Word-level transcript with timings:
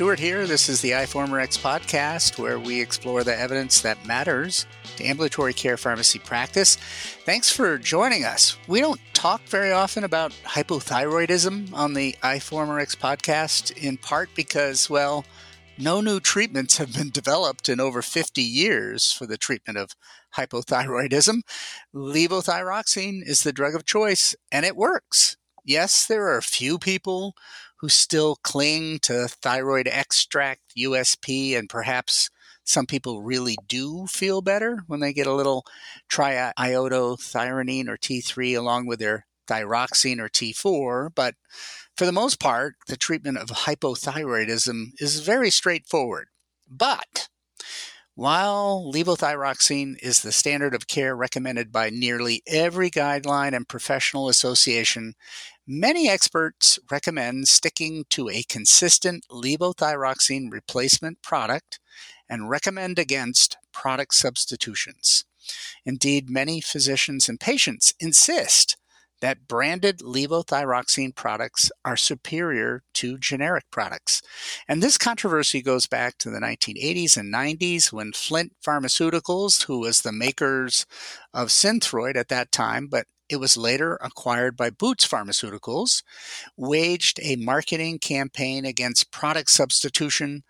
Stuart 0.00 0.18
here. 0.18 0.46
This 0.46 0.70
is 0.70 0.80
the 0.80 0.92
iForumRx 0.92 1.58
podcast 1.58 2.38
where 2.38 2.58
we 2.58 2.80
explore 2.80 3.22
the 3.22 3.38
evidence 3.38 3.82
that 3.82 4.06
matters 4.06 4.64
to 4.96 5.04
ambulatory 5.04 5.52
care 5.52 5.76
pharmacy 5.76 6.18
practice. 6.18 6.76
Thanks 7.26 7.50
for 7.52 7.76
joining 7.76 8.24
us. 8.24 8.56
We 8.66 8.80
don't 8.80 8.98
talk 9.12 9.42
very 9.42 9.72
often 9.72 10.04
about 10.04 10.32
hypothyroidism 10.46 11.74
on 11.74 11.92
the 11.92 12.16
iForumRx 12.22 12.96
podcast, 12.96 13.76
in 13.76 13.98
part 13.98 14.30
because, 14.34 14.88
well, 14.88 15.26
no 15.76 16.00
new 16.00 16.18
treatments 16.18 16.78
have 16.78 16.94
been 16.94 17.10
developed 17.10 17.68
in 17.68 17.78
over 17.78 18.00
50 18.00 18.40
years 18.40 19.12
for 19.12 19.26
the 19.26 19.36
treatment 19.36 19.76
of 19.76 19.90
hypothyroidism. 20.34 21.42
Levothyroxine 21.94 23.20
is 23.22 23.42
the 23.42 23.52
drug 23.52 23.74
of 23.74 23.84
choice, 23.84 24.34
and 24.50 24.64
it 24.64 24.76
works. 24.76 25.36
Yes, 25.62 26.06
there 26.06 26.24
are 26.24 26.38
a 26.38 26.42
few 26.42 26.78
people 26.78 27.34
who 27.80 27.88
still 27.88 28.36
cling 28.42 28.98
to 29.00 29.28
thyroid 29.28 29.88
extract, 29.88 30.60
USP, 30.76 31.58
and 31.58 31.68
perhaps 31.68 32.30
some 32.64 32.86
people 32.86 33.22
really 33.22 33.56
do 33.68 34.06
feel 34.06 34.42
better 34.42 34.84
when 34.86 35.00
they 35.00 35.12
get 35.12 35.26
a 35.26 35.34
little 35.34 35.64
triiodothyronine 36.10 37.88
or 37.88 37.96
T3 37.96 38.56
along 38.56 38.86
with 38.86 38.98
their 38.98 39.26
thyroxine 39.48 40.20
or 40.20 40.28
T4. 40.28 41.10
But 41.14 41.34
for 41.96 42.04
the 42.06 42.12
most 42.12 42.38
part, 42.38 42.76
the 42.86 42.96
treatment 42.96 43.38
of 43.38 43.48
hypothyroidism 43.48 44.92
is 44.98 45.20
very 45.20 45.50
straightforward. 45.50 46.28
But 46.68 47.28
while 48.14 48.90
levothyroxine 48.92 49.96
is 50.02 50.20
the 50.20 50.32
standard 50.32 50.74
of 50.74 50.86
care 50.86 51.16
recommended 51.16 51.72
by 51.72 51.90
nearly 51.90 52.42
every 52.46 52.90
guideline 52.90 53.54
and 53.54 53.66
professional 53.66 54.28
association, 54.28 55.14
many 55.70 56.10
experts 56.10 56.80
recommend 56.90 57.46
sticking 57.46 58.04
to 58.10 58.28
a 58.28 58.42
consistent 58.42 59.24
levothyroxine 59.30 60.50
replacement 60.50 61.22
product 61.22 61.78
and 62.28 62.50
recommend 62.50 62.98
against 62.98 63.56
product 63.72 64.14
substitutions. 64.14 65.24
Indeed, 65.84 66.28
many 66.28 66.60
physicians 66.60 67.28
and 67.28 67.38
patients 67.38 67.94
insist 68.00 68.76
that 69.20 69.46
branded 69.46 69.98
levothyroxine 69.98 71.14
products 71.14 71.70
are 71.84 71.96
superior 71.96 72.82
to 72.94 73.18
generic 73.18 73.64
products. 73.70 74.22
And 74.66 74.82
this 74.82 74.98
controversy 74.98 75.62
goes 75.62 75.86
back 75.86 76.18
to 76.18 76.30
the 76.30 76.40
1980s 76.40 77.16
and 77.16 77.32
90s 77.32 77.92
when 77.92 78.12
Flint 78.12 78.54
Pharmaceuticals, 78.66 79.64
who 79.64 79.78
was 79.78 80.00
the 80.00 80.12
makers 80.12 80.84
of 81.32 81.48
Synthroid 81.48 82.16
at 82.16 82.28
that 82.28 82.50
time, 82.50 82.88
but 82.88 83.06
it 83.30 83.36
was 83.36 83.56
later 83.56 83.96
acquired 84.02 84.56
by 84.56 84.70
Boots 84.70 85.06
Pharmaceuticals, 85.06 86.02
waged 86.56 87.20
a 87.22 87.36
marketing 87.36 87.98
campaign 88.00 88.64
against 88.64 89.12
product 89.12 89.50
substitution 89.50 90.42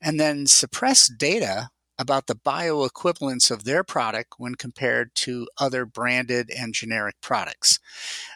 and 0.00 0.20
then 0.20 0.46
suppressed 0.46 1.18
data 1.18 1.70
about 1.98 2.28
the 2.28 2.36
bioequivalence 2.36 3.50
of 3.50 3.64
their 3.64 3.82
product 3.82 4.34
when 4.38 4.54
compared 4.54 5.12
to 5.16 5.48
other 5.58 5.84
branded 5.84 6.48
and 6.56 6.72
generic 6.72 7.16
products. 7.20 7.80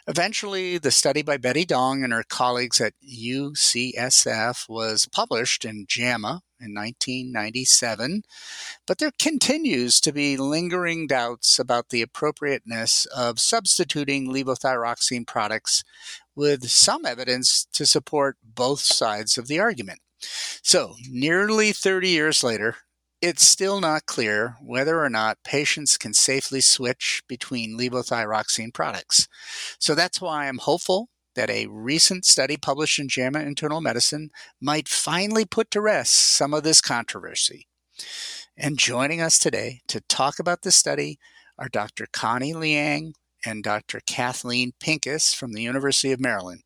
Eventually, 0.05 0.77
the 0.77 0.91
study 0.91 1.21
by 1.21 1.37
Betty 1.37 1.63
Dong 1.63 2.03
and 2.03 2.11
her 2.11 2.25
colleagues 2.27 2.81
at 2.81 2.93
UCSF 3.01 4.67
was 4.67 5.07
published 5.07 5.63
in 5.63 5.85
JAMA 5.87 6.41
in 6.63 6.73
1997, 6.73 8.23
but 8.87 8.97
there 8.97 9.11
continues 9.19 9.99
to 10.01 10.11
be 10.11 10.37
lingering 10.37 11.07
doubts 11.07 11.59
about 11.59 11.89
the 11.89 12.01
appropriateness 12.01 13.05
of 13.07 13.39
substituting 13.39 14.27
levothyroxine 14.27 15.27
products 15.27 15.83
with 16.35 16.69
some 16.69 17.05
evidence 17.05 17.67
to 17.73 17.85
support 17.85 18.37
both 18.43 18.79
sides 18.79 19.37
of 19.37 19.47
the 19.47 19.59
argument. 19.59 19.99
So, 20.61 20.95
nearly 21.09 21.73
30 21.73 22.09
years 22.09 22.43
later, 22.43 22.77
it's 23.23 23.47
still 23.47 23.79
not 23.79 24.05
clear 24.05 24.57
whether 24.61 25.01
or 25.01 25.09
not 25.09 25.37
patients 25.45 25.97
can 25.97 26.13
safely 26.13 26.59
switch 26.59 27.23
between 27.29 27.77
levothyroxine 27.79 28.73
products. 28.73 29.29
So 29.79 29.95
that's 29.95 30.19
why 30.19 30.47
I'm 30.49 30.57
hopeful 30.57 31.07
that 31.35 31.49
a 31.49 31.67
recent 31.67 32.25
study 32.25 32.57
published 32.57 32.99
in 32.99 33.07
JAMA 33.07 33.39
Internal 33.39 33.81
Medicine 33.81 34.29
might 34.61 34.87
finally 34.87 35.45
put 35.45 35.71
to 35.71 35.81
rest 35.81 36.13
some 36.13 36.53
of 36.53 36.63
this 36.63 36.81
controversy. 36.81 37.67
And 38.55 38.77
joining 38.77 39.21
us 39.21 39.39
today 39.39 39.81
to 39.87 40.01
talk 40.01 40.39
about 40.39 40.61
this 40.61 40.75
study 40.75 41.17
are 41.57 41.69
Dr. 41.69 42.05
Connie 42.11 42.53
Liang 42.53 43.13
and 43.45 43.63
Dr. 43.63 43.99
Kathleen 44.05 44.73
Pincus 44.79 45.33
from 45.33 45.53
the 45.53 45.61
University 45.61 46.11
of 46.11 46.19
Maryland. 46.19 46.61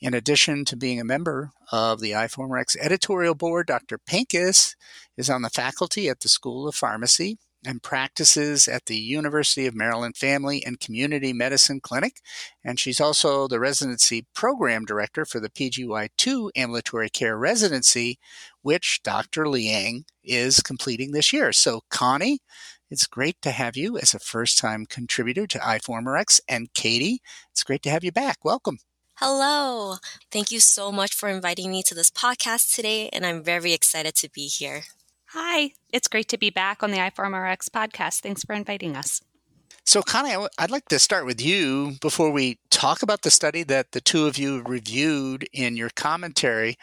In 0.00 0.14
addition 0.14 0.64
to 0.66 0.76
being 0.76 1.00
a 1.00 1.04
member 1.04 1.50
of 1.70 2.00
the 2.00 2.12
iForumRx 2.12 2.76
editorial 2.80 3.34
board, 3.34 3.66
Dr. 3.66 3.98
Pincus 3.98 4.76
is 5.16 5.28
on 5.28 5.42
the 5.42 5.50
faculty 5.50 6.08
at 6.08 6.20
the 6.20 6.28
School 6.28 6.68
of 6.68 6.74
Pharmacy 6.74 7.38
and 7.66 7.82
practices 7.82 8.68
at 8.68 8.86
the 8.86 8.96
University 8.96 9.66
of 9.66 9.74
Maryland 9.74 10.16
Family 10.16 10.64
and 10.64 10.80
Community 10.80 11.32
Medicine 11.32 11.80
Clinic. 11.80 12.20
And 12.64 12.78
she's 12.78 13.00
also 13.00 13.48
the 13.48 13.60
residency 13.60 14.26
program 14.34 14.84
director 14.84 15.24
for 15.24 15.40
the 15.40 15.50
PGY2 15.50 16.50
ambulatory 16.56 17.10
care 17.10 17.36
residency, 17.36 18.18
which 18.62 19.02
Dr. 19.02 19.48
Liang 19.48 20.04
is 20.24 20.60
completing 20.60 21.12
this 21.12 21.32
year. 21.32 21.52
So, 21.52 21.82
Connie, 21.90 22.38
it's 22.90 23.06
great 23.06 23.36
to 23.42 23.50
have 23.50 23.76
you 23.76 23.98
as 23.98 24.14
a 24.14 24.18
first 24.18 24.58
time 24.58 24.86
contributor 24.86 25.46
to 25.48 25.58
iForumRx. 25.58 26.40
And 26.48 26.72
Katie, 26.72 27.20
it's 27.50 27.64
great 27.64 27.82
to 27.82 27.90
have 27.90 28.04
you 28.04 28.12
back. 28.12 28.38
Welcome. 28.44 28.78
Hello. 29.16 29.96
Thank 30.30 30.52
you 30.52 30.60
so 30.60 30.92
much 30.92 31.14
for 31.14 31.30
inviting 31.30 31.70
me 31.70 31.82
to 31.84 31.94
this 31.94 32.10
podcast 32.10 32.74
today, 32.74 33.08
and 33.14 33.24
I'm 33.24 33.42
very 33.42 33.72
excited 33.72 34.14
to 34.16 34.30
be 34.30 34.46
here. 34.46 34.82
Hi, 35.38 35.72
it's 35.92 36.08
great 36.08 36.30
to 36.30 36.38
be 36.38 36.48
back 36.48 36.82
on 36.82 36.92
the 36.92 36.96
iForumRx 36.96 37.68
podcast. 37.68 38.20
Thanks 38.20 38.42
for 38.42 38.54
inviting 38.54 38.96
us. 38.96 39.20
So, 39.84 40.00
Connie, 40.00 40.34
I'd 40.56 40.70
like 40.70 40.88
to 40.88 40.98
start 40.98 41.26
with 41.26 41.42
you 41.42 41.98
before 42.00 42.30
we 42.30 42.58
talk 42.76 43.02
about 43.02 43.22
the 43.22 43.30
study 43.30 43.62
that 43.62 43.92
the 43.92 44.02
two 44.02 44.26
of 44.26 44.36
you 44.36 44.62
reviewed 44.66 45.48
in 45.50 45.78
your 45.78 45.88
commentary. 45.96 46.76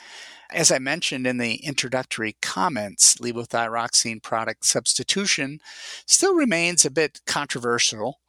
As 0.51 0.71
I 0.71 0.79
mentioned 0.79 1.27
in 1.27 1.37
the 1.37 1.57
introductory 1.57 2.35
comments, 2.41 3.17
levothyroxine 3.17 4.23
product 4.23 4.65
substitution 4.65 5.59
still 6.07 6.33
remains 6.33 6.83
a 6.83 6.89
bit 6.89 7.21
controversial. 7.27 8.21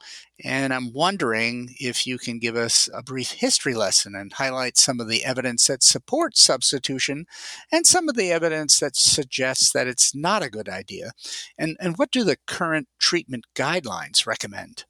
And 0.44 0.74
I'm 0.74 0.92
wondering 0.92 1.74
if 1.80 2.06
you 2.06 2.18
can 2.18 2.38
give 2.38 2.54
us 2.54 2.90
a 2.92 3.02
brief 3.02 3.30
history 3.30 3.74
lesson 3.74 4.14
and 4.14 4.34
highlight 4.34 4.76
some 4.76 5.00
of 5.00 5.08
the 5.08 5.24
evidence 5.24 5.66
that 5.68 5.82
supports 5.82 6.42
substitution 6.42 7.24
and 7.72 7.86
some 7.86 8.10
of 8.10 8.14
the 8.14 8.30
evidence 8.30 8.78
that 8.80 8.94
suggests 8.94 9.72
that 9.72 9.86
it's 9.86 10.14
not 10.14 10.42
a 10.42 10.50
good 10.50 10.68
idea. 10.68 11.12
And, 11.56 11.78
and 11.80 11.96
what 11.96 12.10
do 12.10 12.24
the 12.24 12.36
current 12.46 12.88
treatment 12.98 13.46
guidelines 13.56 14.26
recommend? 14.26 14.84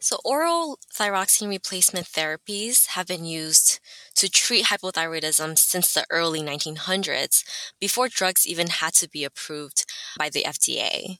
So, 0.00 0.20
oral 0.24 0.78
thyroxine 0.94 1.48
replacement 1.48 2.06
therapies 2.06 2.86
have 2.88 3.06
been 3.08 3.24
used 3.24 3.80
to 4.14 4.28
treat 4.28 4.66
hypothyroidism 4.66 5.58
since 5.58 5.92
the 5.92 6.06
early 6.10 6.40
1900s, 6.40 7.42
before 7.80 8.08
drugs 8.08 8.46
even 8.46 8.68
had 8.68 8.94
to 8.94 9.08
be 9.08 9.24
approved 9.24 9.84
by 10.16 10.30
the 10.30 10.44
FDA. 10.46 11.18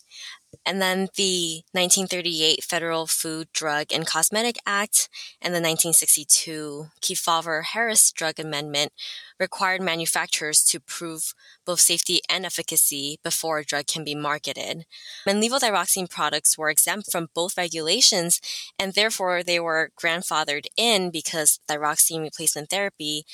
And 0.65 0.81
then 0.81 1.09
the 1.17 1.63
1938 1.73 2.65
Federal 2.65 3.07
Food, 3.07 3.49
Drug, 3.53 3.87
and 3.93 4.07
Cosmetic 4.07 4.57
Act 4.67 5.09
and 5.41 5.53
the 5.55 5.61
1962 5.61 6.87
Kefauver-Harris 7.03 8.13
Drug 8.13 8.39
Amendment 8.39 8.93
required 9.39 9.83
manufacturers 9.83 10.63
to 10.65 10.81
prove 10.81 11.33
both 11.65 11.81
safety 11.81 12.21
and 12.29 12.45
efficacy 12.45 13.19
before 13.23 13.59
a 13.59 13.65
drug 13.65 13.87
can 13.87 14.05
be 14.05 14.15
marketed. 14.15 14.85
And 15.27 15.43
levothyroxine 15.43 16.11
products 16.11 16.59
were 16.59 16.71
exempt 16.71 17.11
from 17.13 17.29
both 17.35 17.57
regulations, 17.57 18.41
and 18.79 18.95
therefore 18.95 19.43
they 19.43 19.61
were 19.61 19.91
grandfathered 20.01 20.67
in 20.77 21.11
because 21.11 21.61
thyroxine 21.69 22.23
replacement 22.23 22.71
therapy 22.71 23.25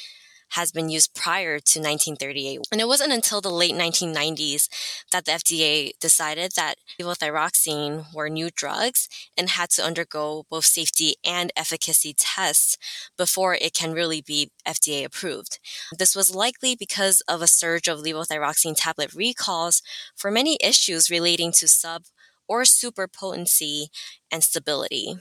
has 0.55 0.71
been 0.71 0.89
used 0.89 1.15
prior 1.15 1.59
to 1.59 1.81
1938. 1.81 2.61
And 2.71 2.81
it 2.81 2.89
wasn't 2.89 3.13
until 3.13 3.41
the 3.41 3.51
late 3.51 3.75
1990s 3.75 4.69
that 5.11 5.25
the 5.25 5.33
FDA 5.33 5.91
decided 6.01 6.53
that 6.57 6.77
levothyroxine 7.01 8.07
were 8.15 8.29
new 8.29 8.51
drugs 8.55 9.09
and 9.37 9.51
had 9.51 9.71
to 9.71 9.85
undergo 9.85 10.45
both 10.49 10.65
safety 10.65 11.17
and 11.25 11.51
efficacy 11.57 12.15
tests 12.17 12.79
before 13.19 13.55
it 13.55 13.75
can 13.75 13.93
really 13.93 14.23
be 14.23 14.51
FDA 14.67 15.05
approved. 15.05 15.59
This 15.99 16.15
was 16.15 16.35
likely 16.35 16.77
because 16.77 17.21
of 17.29 17.43
a 17.43 17.49
surge 17.49 17.89
of 17.89 17.99
levothyroxine 18.01 18.77
tablet 18.77 19.13
recalls 19.13 19.83
for 20.15 20.31
many 20.31 20.57
issues 20.63 21.11
relating 21.11 21.53
to 21.53 21.69
sub 21.69 22.05
or 22.47 22.65
super 22.65 23.09
potency 23.09 23.89
and 24.31 24.45
stability 24.45 25.17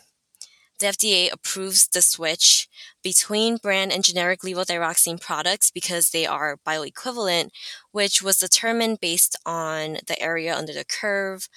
the 0.84 0.90
FDA 0.90 1.32
approves 1.32 1.88
the 1.88 2.02
switch 2.02 2.68
between 3.02 3.56
brand 3.56 3.94
and 3.94 4.04
generic 4.04 4.42
levothyroxine 4.42 5.20
products 5.20 5.72
because 5.72 6.10
they 6.10 6.26
are 6.26 6.60
bioequivalent, 6.68 7.52
which 7.92 8.22
was 8.22 8.38
determined 8.38 9.00
based 9.00 9.38
on 9.46 9.98
the 10.08 10.22
area 10.22 10.54
under 10.54 10.74
the 10.74 10.84
curve, 10.84 11.48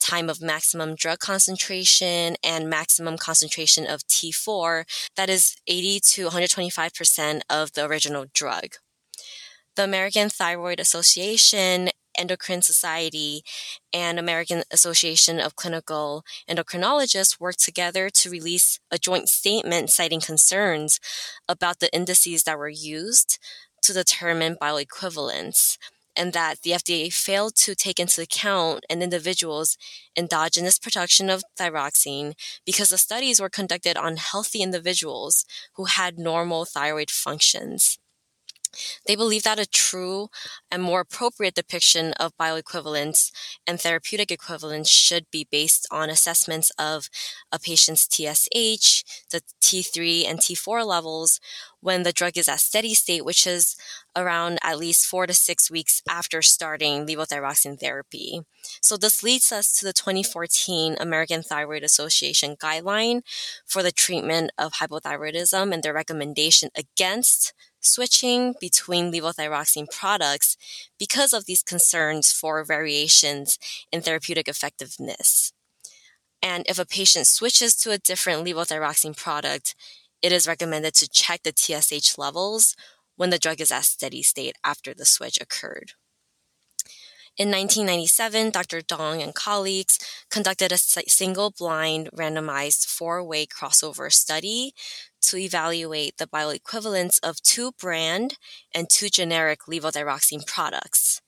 time 0.00 0.30
of 0.30 0.40
maximum 0.40 0.94
drug 0.94 1.18
concentration, 1.18 2.36
and 2.44 2.70
maximum 2.70 3.18
concentration 3.18 3.84
of 3.84 4.06
T4, 4.06 4.84
that 5.16 5.28
is 5.28 5.56
80 5.66 6.00
to 6.00 6.28
125% 6.28 7.40
of 7.50 7.72
the 7.72 7.84
original 7.84 8.26
drug. 8.32 8.76
the 9.74 9.84
American 9.84 10.28
Thyroid 10.28 10.80
Association 10.80 11.90
Endocrine 12.18 12.62
Society 12.62 13.42
and 13.92 14.18
American 14.18 14.64
Association 14.70 15.40
of 15.40 15.56
Clinical 15.56 16.24
Endocrinologists 16.50 17.40
worked 17.40 17.64
together 17.64 18.10
to 18.10 18.30
release 18.30 18.80
a 18.90 18.98
joint 18.98 19.28
statement 19.28 19.90
citing 19.90 20.20
concerns 20.20 21.00
about 21.48 21.80
the 21.80 21.94
indices 21.94 22.42
that 22.42 22.58
were 22.58 22.68
used 22.68 23.38
to 23.82 23.92
determine 23.92 24.56
bioequivalence 24.60 25.78
and 26.18 26.32
that 26.32 26.62
the 26.62 26.72
FDA 26.72 27.12
failed 27.12 27.54
to 27.54 27.76
take 27.76 28.00
into 28.00 28.20
account 28.20 28.84
an 28.90 29.02
individual's 29.02 29.78
endogenous 30.16 30.78
production 30.78 31.30
of 31.30 31.44
thyroxine 31.58 32.34
because 32.66 32.88
the 32.88 32.98
studies 32.98 33.40
were 33.40 33.48
conducted 33.48 33.96
on 33.96 34.16
healthy 34.16 34.60
individuals 34.60 35.44
who 35.76 35.84
had 35.84 36.18
normal 36.18 36.64
thyroid 36.64 37.10
functions. 37.10 37.98
They 39.06 39.16
believe 39.16 39.42
that 39.44 39.58
a 39.58 39.66
true 39.66 40.28
and 40.70 40.82
more 40.82 41.00
appropriate 41.00 41.54
depiction 41.54 42.12
of 42.14 42.36
bioequivalence 42.36 43.30
and 43.66 43.80
therapeutic 43.80 44.30
equivalence 44.30 44.88
should 44.88 45.26
be 45.30 45.46
based 45.50 45.86
on 45.90 46.10
assessments 46.10 46.70
of 46.78 47.08
a 47.52 47.58
patient's 47.58 48.06
TSH, 48.10 49.04
the 49.30 49.42
T3 49.60 50.26
and 50.28 50.38
T4 50.38 50.86
levels 50.86 51.40
when 51.80 52.02
the 52.02 52.12
drug 52.12 52.36
is 52.36 52.48
at 52.48 52.60
steady 52.60 52.94
state, 52.94 53.24
which 53.24 53.46
is 53.46 53.76
around 54.16 54.58
at 54.62 54.78
least 54.78 55.06
four 55.06 55.26
to 55.26 55.34
six 55.34 55.70
weeks 55.70 56.02
after 56.08 56.42
starting 56.42 57.06
levothyroxine 57.06 57.78
therapy. 57.78 58.40
So 58.80 58.96
this 58.96 59.22
leads 59.22 59.52
us 59.52 59.72
to 59.76 59.84
the 59.84 59.92
2014 59.92 60.96
American 60.98 61.42
Thyroid 61.42 61.82
Association 61.82 62.56
guideline 62.56 63.22
for 63.66 63.82
the 63.82 63.92
treatment 63.92 64.50
of 64.58 64.74
hypothyroidism 64.74 65.72
and 65.72 65.82
their 65.82 65.94
recommendation 65.94 66.70
against 66.76 67.52
switching 67.80 68.54
between 68.60 69.12
levothyroxine 69.12 69.90
products 69.90 70.56
because 70.98 71.32
of 71.32 71.46
these 71.46 71.62
concerns 71.62 72.32
for 72.32 72.64
variations 72.64 73.58
in 73.92 74.00
therapeutic 74.00 74.48
effectiveness. 74.48 75.52
And 76.42 76.64
if 76.68 76.78
a 76.78 76.86
patient 76.86 77.26
switches 77.26 77.74
to 77.76 77.90
a 77.90 77.98
different 77.98 78.46
levothyroxine 78.46 79.16
product, 79.16 79.74
it 80.22 80.32
is 80.32 80.48
recommended 80.48 80.94
to 80.94 81.08
check 81.08 81.42
the 81.42 81.52
TSH 81.56 82.18
levels 82.18 82.74
when 83.16 83.30
the 83.30 83.38
drug 83.38 83.60
is 83.60 83.70
at 83.70 83.84
steady 83.84 84.22
state 84.22 84.56
after 84.64 84.94
the 84.94 85.04
switch 85.04 85.38
occurred. 85.40 85.92
In 87.36 87.50
1997, 87.50 88.50
Dr. 88.50 88.80
Dong 88.80 89.22
and 89.22 89.32
colleagues 89.32 90.00
conducted 90.28 90.72
a 90.72 90.76
single 90.76 91.52
blind 91.56 92.10
randomized 92.12 92.86
four 92.86 93.22
way 93.22 93.46
crossover 93.46 94.12
study 94.12 94.74
to 95.20 95.36
evaluate 95.36 96.16
the 96.16 96.26
bioequivalence 96.26 97.20
of 97.22 97.40
two 97.42 97.70
brand 97.78 98.38
and 98.74 98.90
two 98.90 99.08
generic 99.08 99.60
levothyroxine 99.68 100.44
products. 100.46 101.20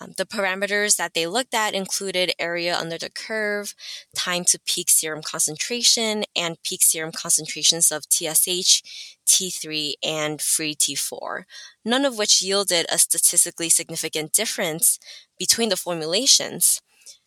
Um, 0.00 0.14
the 0.16 0.24
parameters 0.24 0.96
that 0.96 1.12
they 1.12 1.26
looked 1.26 1.52
at 1.52 1.74
included 1.74 2.32
area 2.38 2.76
under 2.76 2.96
the 2.96 3.10
curve, 3.10 3.74
time 4.16 4.44
to 4.44 4.58
peak 4.64 4.88
serum 4.88 5.22
concentration, 5.22 6.24
and 6.34 6.62
peak 6.62 6.82
serum 6.82 7.12
concentrations 7.12 7.92
of 7.92 8.04
TSH, 8.10 8.82
T3, 9.26 9.94
and 10.02 10.40
free 10.40 10.74
T4, 10.74 11.44
none 11.84 12.04
of 12.04 12.16
which 12.16 12.42
yielded 12.42 12.86
a 12.90 12.98
statistically 12.98 13.68
significant 13.68 14.32
difference 14.32 14.98
between 15.38 15.68
the 15.68 15.76
formulations. 15.76 16.80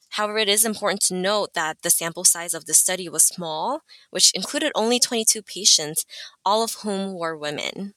However, 0.10 0.38
it 0.38 0.50
is 0.50 0.66
important 0.66 1.02
to 1.04 1.16
note 1.16 1.54
that 1.54 1.82
the 1.82 1.90
sample 1.90 2.24
size 2.24 2.54
of 2.54 2.66
the 2.66 2.74
study 2.74 3.10
was 3.10 3.24
small, 3.24 3.82
which 4.12 4.32
included 4.34 4.72
only 4.76 5.00
22 5.00 5.42
patients, 5.42 6.06
all 6.46 6.64
of 6.64 6.74
whom 6.84 7.18
were 7.18 7.38
women. 7.38 7.94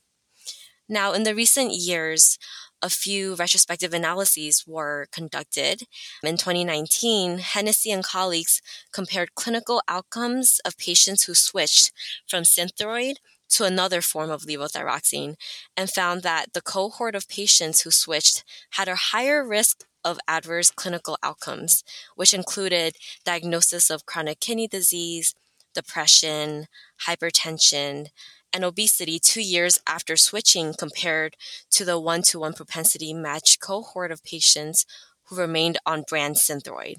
Now, 0.88 1.12
in 1.12 1.24
the 1.24 1.34
recent 1.34 1.72
years, 1.72 2.38
a 2.82 2.90
few 2.90 3.34
retrospective 3.34 3.94
analyses 3.94 4.64
were 4.66 5.06
conducted. 5.12 5.82
In 6.22 6.36
2019, 6.36 7.38
Hennessey 7.38 7.90
and 7.90 8.04
colleagues 8.04 8.60
compared 8.92 9.34
clinical 9.34 9.82
outcomes 9.88 10.60
of 10.64 10.78
patients 10.78 11.24
who 11.24 11.34
switched 11.34 11.92
from 12.28 12.44
Synthroid 12.44 13.16
to 13.48 13.64
another 13.64 14.02
form 14.02 14.30
of 14.30 14.42
levothyroxine 14.42 15.36
and 15.76 15.90
found 15.90 16.22
that 16.22 16.52
the 16.52 16.60
cohort 16.60 17.14
of 17.14 17.28
patients 17.28 17.82
who 17.82 17.90
switched 17.90 18.44
had 18.70 18.88
a 18.88 18.96
higher 18.96 19.46
risk 19.46 19.84
of 20.04 20.18
adverse 20.28 20.70
clinical 20.70 21.16
outcomes, 21.22 21.82
which 22.14 22.34
included 22.34 22.96
diagnosis 23.24 23.90
of 23.90 24.06
chronic 24.06 24.40
kidney 24.40 24.68
disease, 24.68 25.34
depression, 25.74 26.66
hypertension, 27.06 28.06
and 28.56 28.64
obesity 28.64 29.18
two 29.18 29.42
years 29.42 29.78
after 29.86 30.16
switching 30.16 30.72
compared 30.72 31.36
to 31.70 31.84
the 31.84 32.00
one 32.00 32.22
to 32.22 32.38
one 32.38 32.54
propensity 32.54 33.12
matched 33.12 33.60
cohort 33.60 34.10
of 34.10 34.24
patients 34.24 34.86
who 35.24 35.36
remained 35.36 35.76
on 35.84 36.04
brand 36.08 36.36
Synthroid. 36.36 36.96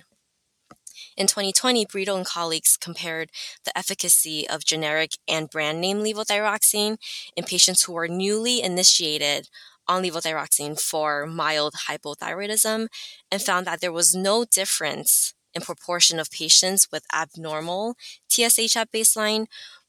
In 1.18 1.25
2020, 1.25 1.88
Brito 1.88 2.15
and 2.15 2.25
colleagues 2.25 2.77
compared 2.77 3.31
the 3.65 3.75
efficacy 3.75 4.48
of 4.48 4.65
generic 4.65 5.13
and 5.27 5.50
brand 5.50 5.81
name 5.81 5.98
levothyroxine 5.98 6.98
in 7.36 7.44
patients 7.44 7.83
who 7.83 7.94
were 7.94 8.07
newly 8.07 8.62
initiated 8.62 9.50
on 9.88 10.04
levothyroxine 10.04 10.80
for 10.80 11.25
mild 11.25 11.74
hypothyroidism 11.89 12.88
and 13.31 13.42
found 13.42 13.65
that 13.65 13.81
there 13.81 13.92
was 13.92 14.13
no 14.13 14.45
difference 14.45 15.33
in 15.56 15.63
proportion 15.63 16.19
of 16.19 16.30
patients 16.30 16.89
with 16.92 17.04
abnormal 17.12 17.95
TSH 18.30 18.77
at 18.77 18.92
baseline 18.92 19.48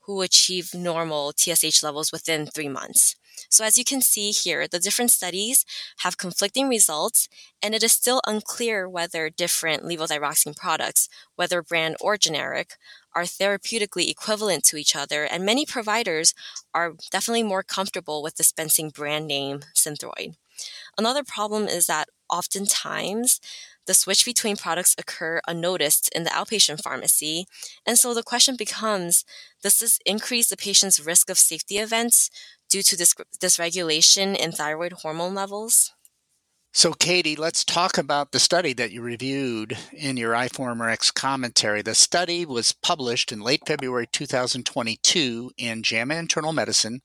who 0.08 0.22
achieve 0.22 0.72
normal 0.72 1.34
TSH 1.36 1.82
levels 1.82 2.10
within 2.10 2.46
three 2.46 2.68
months. 2.68 3.14
So 3.50 3.62
as 3.62 3.76
you 3.76 3.84
can 3.84 4.00
see 4.00 4.30
here, 4.30 4.66
the 4.66 4.78
different 4.78 5.12
studies 5.12 5.66
have 5.98 6.16
conflicting 6.16 6.66
results, 6.66 7.28
and 7.62 7.74
it 7.74 7.82
is 7.82 7.92
still 7.92 8.22
unclear 8.26 8.88
whether 8.88 9.28
different 9.28 9.82
levothyroxine 9.82 10.56
products, 10.56 11.10
whether 11.36 11.62
brand 11.62 11.96
or 12.00 12.16
generic, 12.16 12.72
are 13.14 13.24
therapeutically 13.24 14.08
equivalent 14.08 14.64
to 14.64 14.78
each 14.78 14.96
other, 14.96 15.24
and 15.24 15.44
many 15.44 15.66
providers 15.66 16.32
are 16.72 16.94
definitely 17.10 17.42
more 17.42 17.62
comfortable 17.62 18.22
with 18.22 18.34
dispensing 18.34 18.88
brand 18.88 19.26
name 19.26 19.60
Synthroid. 19.74 20.36
Another 20.96 21.22
problem 21.22 21.68
is 21.68 21.86
that 21.86 22.08
oftentimes 22.30 23.40
the 23.88 23.94
switch 23.94 24.24
between 24.24 24.56
products 24.56 24.94
occur 24.98 25.40
unnoticed 25.48 26.10
in 26.14 26.22
the 26.22 26.30
outpatient 26.30 26.82
pharmacy. 26.82 27.46
And 27.86 27.98
so 27.98 28.12
the 28.12 28.22
question 28.22 28.54
becomes, 28.54 29.24
does 29.62 29.78
this 29.80 29.98
increase 30.04 30.50
the 30.50 30.58
patient's 30.58 31.00
risk 31.00 31.30
of 31.30 31.38
safety 31.38 31.78
events 31.78 32.30
due 32.68 32.82
to 32.82 32.96
dysregulation 32.96 34.36
in 34.36 34.52
thyroid 34.52 34.92
hormone 34.92 35.34
levels? 35.34 35.94
So, 36.78 36.92
Katie, 36.92 37.34
let's 37.34 37.64
talk 37.64 37.98
about 37.98 38.30
the 38.30 38.38
study 38.38 38.72
that 38.74 38.92
you 38.92 39.02
reviewed 39.02 39.76
in 39.92 40.16
your 40.16 40.32
iForumRx 40.34 41.12
commentary. 41.12 41.82
The 41.82 41.96
study 41.96 42.46
was 42.46 42.70
published 42.70 43.32
in 43.32 43.40
late 43.40 43.62
February 43.66 44.06
2022 44.06 45.50
in 45.56 45.82
JAMA 45.82 46.14
Internal 46.14 46.52
Medicine, 46.52 47.00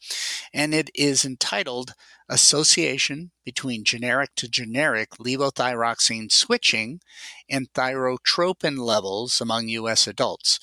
and 0.54 0.76
it 0.76 0.92
is 0.94 1.26
entitled 1.26 1.96
association 2.30 3.32
between 3.44 3.84
generic 3.84 4.30
to 4.36 4.48
generic 4.48 5.10
levothyroxine 5.20 6.32
switching 6.32 7.00
and 7.50 7.74
thyrotropin 7.74 8.78
levels 8.78 9.42
among 9.42 9.70
U.S. 9.70 10.06
adults. 10.06 10.60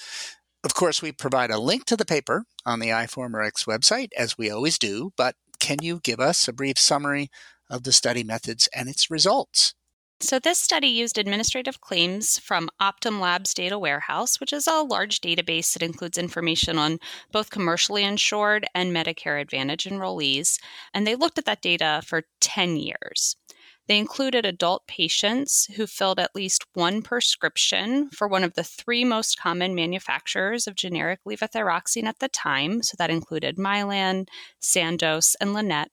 Of 0.63 0.75
course, 0.75 1.03
we 1.03 1.11
provide 1.11 1.51
a 1.51 1.59
link 1.59 1.85
to 1.87 1.97
the 1.97 2.05
paper 2.05 2.45
on 2.65 2.79
the 2.79 2.91
iForumRx 2.91 3.67
website, 3.67 4.11
as 4.17 4.39
we 4.39 4.53
always 4.53 4.79
do, 4.79 5.13
but 5.17 5.35
can 5.59 5.79
you 5.83 5.99
give 6.01 6.21
us 6.21 6.47
a 6.47 6.53
brief 6.53 6.79
summary 6.79 7.29
of 7.71 7.85
the 7.85 7.93
study 7.93 8.25
methods 8.25 8.69
and 8.75 8.89
its 8.89 9.11
results? 9.11 9.75
So, 10.23 10.39
this 10.39 10.59
study 10.59 10.89
used 10.89 11.17
administrative 11.17 11.81
claims 11.81 12.39
from 12.39 12.69
Optum 12.79 13.21
Labs 13.21 13.55
Data 13.55 13.79
Warehouse, 13.79 14.39
which 14.39 14.53
is 14.53 14.67
a 14.67 14.83
large 14.83 15.23
database 15.23 15.73
that 15.73 15.83
includes 15.83 16.19
information 16.19 16.77
on 16.77 16.99
both 17.33 17.49
commercially 17.49 18.05
insured 18.05 18.67
and 18.75 18.95
Medicare 18.95 19.41
Advantage 19.41 19.85
enrollees. 19.85 20.59
And 20.93 21.07
they 21.07 21.15
looked 21.15 21.39
at 21.39 21.47
that 21.47 21.63
data 21.63 22.03
for 22.05 22.25
10 22.43 22.77
years. 22.77 23.37
They 23.89 23.99
included 23.99 24.45
adult 24.45 24.87
patients 24.87 25.67
who 25.77 25.87
filled 25.87 26.21
at 26.21 26.35
least 26.35 26.67
one 26.75 27.01
prescription 27.01 28.11
for 28.11 28.29
one 28.29 28.45
of 28.45 28.55
the 28.55 28.63
three 28.63 29.05
most 29.05 29.37
common 29.37 29.75
manufacturers 29.75 30.67
of 30.67 30.75
generic 30.75 31.21
levothyroxine 31.27 32.05
at 32.05 32.19
the 32.19 32.29
time. 32.29 32.83
So 32.83 32.95
that 32.99 33.11
included 33.11 33.57
Mylan, 33.57 34.29
Sandoz, 34.61 35.35
and 35.41 35.55
Lannett. 35.55 35.91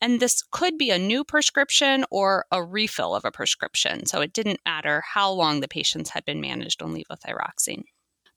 And 0.00 0.20
this 0.20 0.42
could 0.50 0.78
be 0.78 0.90
a 0.90 0.98
new 0.98 1.24
prescription 1.24 2.04
or 2.10 2.46
a 2.52 2.62
refill 2.62 3.14
of 3.14 3.24
a 3.24 3.32
prescription. 3.32 4.06
So 4.06 4.20
it 4.20 4.32
didn't 4.32 4.60
matter 4.64 5.02
how 5.14 5.30
long 5.32 5.60
the 5.60 5.68
patients 5.68 6.10
had 6.10 6.24
been 6.24 6.40
managed 6.40 6.82
on 6.82 6.94
levothyroxine. 6.94 7.84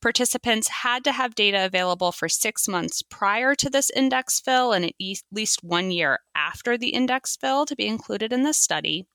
Participants 0.02 0.68
had 0.68 1.04
to 1.04 1.12
have 1.12 1.36
data 1.36 1.64
available 1.64 2.12
for 2.12 2.28
six 2.28 2.68
months 2.68 3.04
prior 3.04 3.54
to 3.54 3.70
this 3.70 3.92
index 3.92 4.40
fill 4.40 4.74
and 4.74 4.86
at 4.86 4.96
least 5.32 5.64
one 5.64 5.92
year 5.92 6.20
after 6.34 6.76
the 6.76 6.90
index 6.90 7.38
fill 7.38 7.68
to 7.68 7.76
be 7.76 7.86
included 7.86 8.34
in 8.34 8.42
the 8.42 8.54
study. 8.54 9.06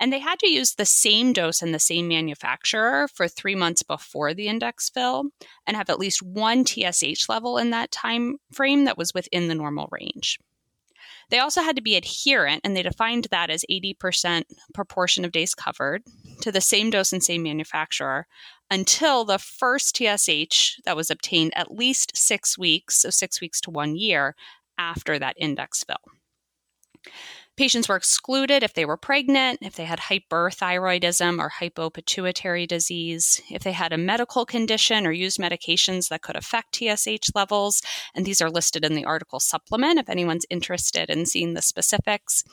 And 0.00 0.12
they 0.12 0.18
had 0.18 0.40
to 0.40 0.50
use 0.50 0.74
the 0.74 0.84
same 0.84 1.32
dose 1.32 1.62
and 1.62 1.72
the 1.72 1.78
same 1.78 2.08
manufacturer 2.08 3.06
for 3.14 3.28
three 3.28 3.54
months 3.54 3.84
before 3.84 4.34
the 4.34 4.48
index 4.48 4.90
fill 4.90 5.26
and 5.64 5.76
have 5.76 5.88
at 5.88 6.00
least 6.00 6.22
one 6.22 6.66
TSH 6.66 7.28
level 7.28 7.56
in 7.56 7.70
that 7.70 7.92
time 7.92 8.38
frame 8.52 8.84
that 8.84 8.98
was 8.98 9.14
within 9.14 9.46
the 9.46 9.54
normal 9.54 9.88
range. 9.92 10.38
They 11.28 11.38
also 11.38 11.62
had 11.62 11.76
to 11.76 11.82
be 11.82 11.96
adherent, 11.96 12.60
and 12.64 12.76
they 12.76 12.82
defined 12.82 13.28
that 13.30 13.50
as 13.50 13.64
80% 13.70 14.44
proportion 14.74 15.24
of 15.24 15.32
days 15.32 15.54
covered 15.54 16.02
to 16.40 16.52
the 16.52 16.60
same 16.60 16.90
dose 16.90 17.12
and 17.12 17.22
same 17.22 17.42
manufacturer 17.42 18.26
until 18.70 19.24
the 19.24 19.38
first 19.38 19.96
TSH 19.96 20.80
that 20.84 20.96
was 20.96 21.10
obtained 21.10 21.52
at 21.56 21.74
least 21.74 22.16
six 22.16 22.56
weeks, 22.56 22.98
so 23.02 23.10
six 23.10 23.40
weeks 23.40 23.60
to 23.62 23.70
one 23.70 23.96
year 23.96 24.34
after 24.78 25.18
that 25.18 25.36
index 25.38 25.84
fill. 25.84 27.12
Patients 27.56 27.88
were 27.88 27.96
excluded 27.96 28.62
if 28.62 28.74
they 28.74 28.84
were 28.84 28.98
pregnant, 28.98 29.60
if 29.62 29.76
they 29.76 29.86
had 29.86 29.98
hyperthyroidism 29.98 31.38
or 31.38 31.50
hypopituitary 31.58 32.68
disease, 32.68 33.40
if 33.50 33.62
they 33.62 33.72
had 33.72 33.94
a 33.94 33.98
medical 33.98 34.44
condition 34.44 35.06
or 35.06 35.12
used 35.12 35.38
medications 35.38 36.08
that 36.08 36.20
could 36.20 36.36
affect 36.36 36.76
TSH 36.76 37.30
levels. 37.34 37.80
And 38.14 38.26
these 38.26 38.42
are 38.42 38.50
listed 38.50 38.84
in 38.84 38.94
the 38.94 39.06
article 39.06 39.40
supplement 39.40 39.98
if 39.98 40.10
anyone's 40.10 40.44
interested 40.50 41.08
in 41.08 41.24
seeing 41.24 41.54
the 41.54 41.62
specifics. 41.62 42.44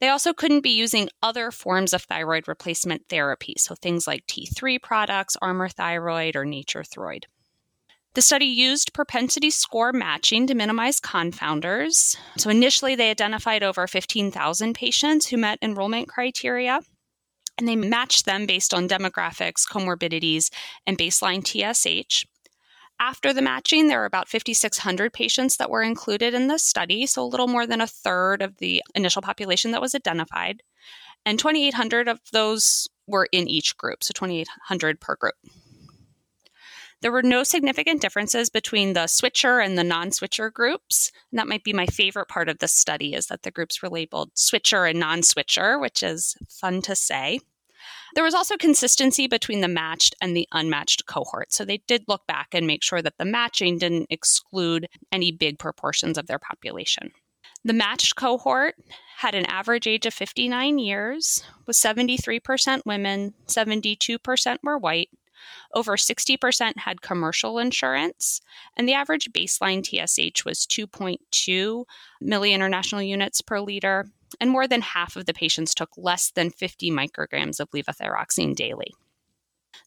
They 0.00 0.10
also 0.10 0.34
couldn't 0.34 0.60
be 0.60 0.76
using 0.76 1.08
other 1.22 1.50
forms 1.50 1.94
of 1.94 2.02
thyroid 2.02 2.46
replacement 2.46 3.08
therapy, 3.08 3.54
so 3.56 3.74
things 3.74 4.06
like 4.06 4.26
T3 4.26 4.82
products, 4.82 5.36
Armour 5.40 5.70
Thyroid, 5.70 6.36
or 6.36 6.44
NatureThroid. 6.44 7.24
The 8.14 8.22
study 8.22 8.46
used 8.46 8.92
propensity 8.92 9.50
score 9.50 9.92
matching 9.92 10.46
to 10.46 10.54
minimize 10.54 11.00
confounders. 11.00 12.16
So 12.38 12.48
initially, 12.48 12.94
they 12.94 13.10
identified 13.10 13.64
over 13.64 13.88
15,000 13.88 14.72
patients 14.72 15.26
who 15.26 15.36
met 15.36 15.58
enrollment 15.60 16.08
criteria, 16.08 16.78
and 17.58 17.66
they 17.66 17.74
matched 17.74 18.24
them 18.24 18.46
based 18.46 18.72
on 18.72 18.88
demographics, 18.88 19.68
comorbidities, 19.68 20.52
and 20.86 20.96
baseline 20.96 21.44
TSH. 21.44 22.24
After 23.00 23.32
the 23.32 23.42
matching, 23.42 23.88
there 23.88 23.98
were 23.98 24.04
about 24.04 24.28
5,600 24.28 25.12
patients 25.12 25.56
that 25.56 25.68
were 25.68 25.82
included 25.82 26.34
in 26.34 26.46
the 26.46 26.58
study, 26.58 27.06
so 27.06 27.20
a 27.20 27.26
little 27.26 27.48
more 27.48 27.66
than 27.66 27.80
a 27.80 27.88
third 27.88 28.42
of 28.42 28.58
the 28.58 28.80
initial 28.94 29.22
population 29.22 29.72
that 29.72 29.80
was 29.80 29.92
identified. 29.92 30.62
And 31.26 31.36
2,800 31.36 32.06
of 32.06 32.20
those 32.32 32.88
were 33.08 33.26
in 33.32 33.48
each 33.48 33.76
group, 33.76 34.04
so 34.04 34.12
2,800 34.12 35.00
per 35.00 35.16
group. 35.16 35.34
There 37.04 37.12
were 37.12 37.22
no 37.22 37.44
significant 37.44 38.00
differences 38.00 38.48
between 38.48 38.94
the 38.94 39.06
switcher 39.08 39.60
and 39.60 39.76
the 39.76 39.84
non-switcher 39.84 40.48
groups. 40.48 41.12
And 41.30 41.38
that 41.38 41.46
might 41.46 41.62
be 41.62 41.74
my 41.74 41.84
favorite 41.84 42.28
part 42.28 42.48
of 42.48 42.60
the 42.60 42.66
study 42.66 43.12
is 43.12 43.26
that 43.26 43.42
the 43.42 43.50
groups 43.50 43.82
were 43.82 43.90
labeled 43.90 44.30
switcher 44.32 44.86
and 44.86 44.98
non-switcher, 44.98 45.78
which 45.78 46.02
is 46.02 46.34
fun 46.48 46.80
to 46.80 46.96
say. 46.96 47.40
There 48.14 48.24
was 48.24 48.32
also 48.32 48.56
consistency 48.56 49.26
between 49.26 49.60
the 49.60 49.68
matched 49.68 50.14
and 50.22 50.34
the 50.34 50.48
unmatched 50.50 51.04
cohort. 51.04 51.52
So 51.52 51.66
they 51.66 51.82
did 51.86 52.04
look 52.08 52.26
back 52.26 52.54
and 52.54 52.66
make 52.66 52.82
sure 52.82 53.02
that 53.02 53.18
the 53.18 53.26
matching 53.26 53.76
didn't 53.76 54.06
exclude 54.08 54.86
any 55.12 55.30
big 55.30 55.58
proportions 55.58 56.16
of 56.16 56.26
their 56.26 56.38
population. 56.38 57.10
The 57.66 57.74
matched 57.74 58.16
cohort 58.16 58.76
had 59.18 59.34
an 59.34 59.44
average 59.44 59.86
age 59.86 60.06
of 60.06 60.14
59 60.14 60.78
years, 60.78 61.44
with 61.66 61.76
73% 61.76 62.86
women, 62.86 63.34
72% 63.46 64.58
were 64.62 64.78
white, 64.78 65.10
over 65.74 65.96
60% 65.96 66.78
had 66.78 67.02
commercial 67.02 67.58
insurance, 67.58 68.40
and 68.76 68.88
the 68.88 68.94
average 68.94 69.30
baseline 69.32 69.84
TSH 69.84 70.44
was 70.44 70.66
2.2 70.66 71.84
milli 72.22 72.52
international 72.52 73.02
units 73.02 73.40
per 73.40 73.60
liter, 73.60 74.06
and 74.40 74.50
more 74.50 74.66
than 74.66 74.82
half 74.82 75.16
of 75.16 75.26
the 75.26 75.34
patients 75.34 75.74
took 75.74 75.90
less 75.96 76.30
than 76.30 76.50
50 76.50 76.90
micrograms 76.90 77.60
of 77.60 77.70
levothyroxine 77.70 78.54
daily. 78.54 78.92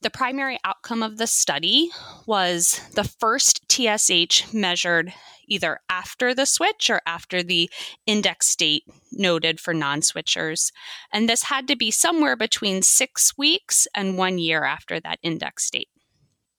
The 0.02 0.10
primary 0.12 0.60
outcome 0.64 1.02
of 1.02 1.18
the 1.18 1.28
study 1.28 1.90
was 2.26 2.82
the 2.94 3.04
first 3.04 3.62
TSH 3.72 4.54
measured 4.54 5.12
either 5.48 5.80
after 5.90 6.34
the 6.34 6.46
switch 6.46 6.90
or 6.90 7.02
after 7.08 7.42
the 7.42 7.70
index 8.06 8.56
date 8.56 8.84
noted 9.12 9.60
for 9.60 9.74
non 9.74 10.02
switchers. 10.02 10.72
And 11.12 11.28
this 11.28 11.44
had 11.44 11.68
to 11.70 11.76
be 11.76 11.90
somewhere 11.90 12.36
between 12.36 12.82
six 12.84 13.38
weeks 13.38 13.88
and 13.96 14.18
one 14.18 14.38
year 14.38 14.64
after 14.64 15.00
that 15.00 15.20
index 15.24 15.70
date. 15.70 15.90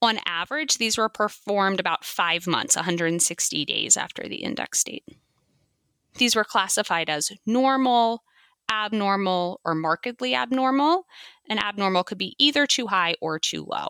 On 0.01 0.19
average, 0.25 0.77
these 0.77 0.97
were 0.97 1.09
performed 1.09 1.79
about 1.79 2.05
five 2.05 2.47
months, 2.47 2.75
160 2.75 3.65
days 3.65 3.95
after 3.95 4.27
the 4.27 4.37
index 4.37 4.83
date. 4.83 5.05
These 6.15 6.35
were 6.35 6.45
classified 6.45 7.09
as 7.09 7.31
normal, 7.45 8.23
abnormal, 8.71 9.59
or 9.63 9.75
markedly 9.75 10.35
abnormal, 10.35 11.05
and 11.49 11.59
abnormal 11.59 12.03
could 12.03 12.17
be 12.17 12.35
either 12.37 12.67
too 12.67 12.87
high 12.87 13.15
or 13.21 13.39
too 13.39 13.65
low. 13.65 13.89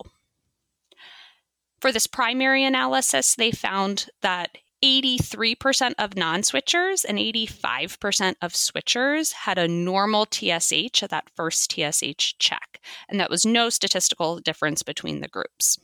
For 1.79 1.91
this 1.91 2.07
primary 2.07 2.65
analysis, 2.65 3.35
they 3.35 3.51
found 3.51 4.07
that 4.21 4.57
83% 4.83 5.93
of 5.97 6.15
non 6.15 6.41
switchers 6.41 7.05
and 7.07 7.17
85% 7.17 8.35
of 8.41 8.53
switchers 8.53 9.33
had 9.33 9.57
a 9.57 9.67
normal 9.67 10.25
TSH 10.25 11.03
at 11.03 11.09
that 11.09 11.29
first 11.35 11.71
TSH 11.71 12.35
check, 12.39 12.79
and 13.07 13.19
that 13.19 13.29
was 13.29 13.45
no 13.45 13.69
statistical 13.69 14.39
difference 14.39 14.83
between 14.83 15.21
the 15.21 15.27
groups. 15.27 15.77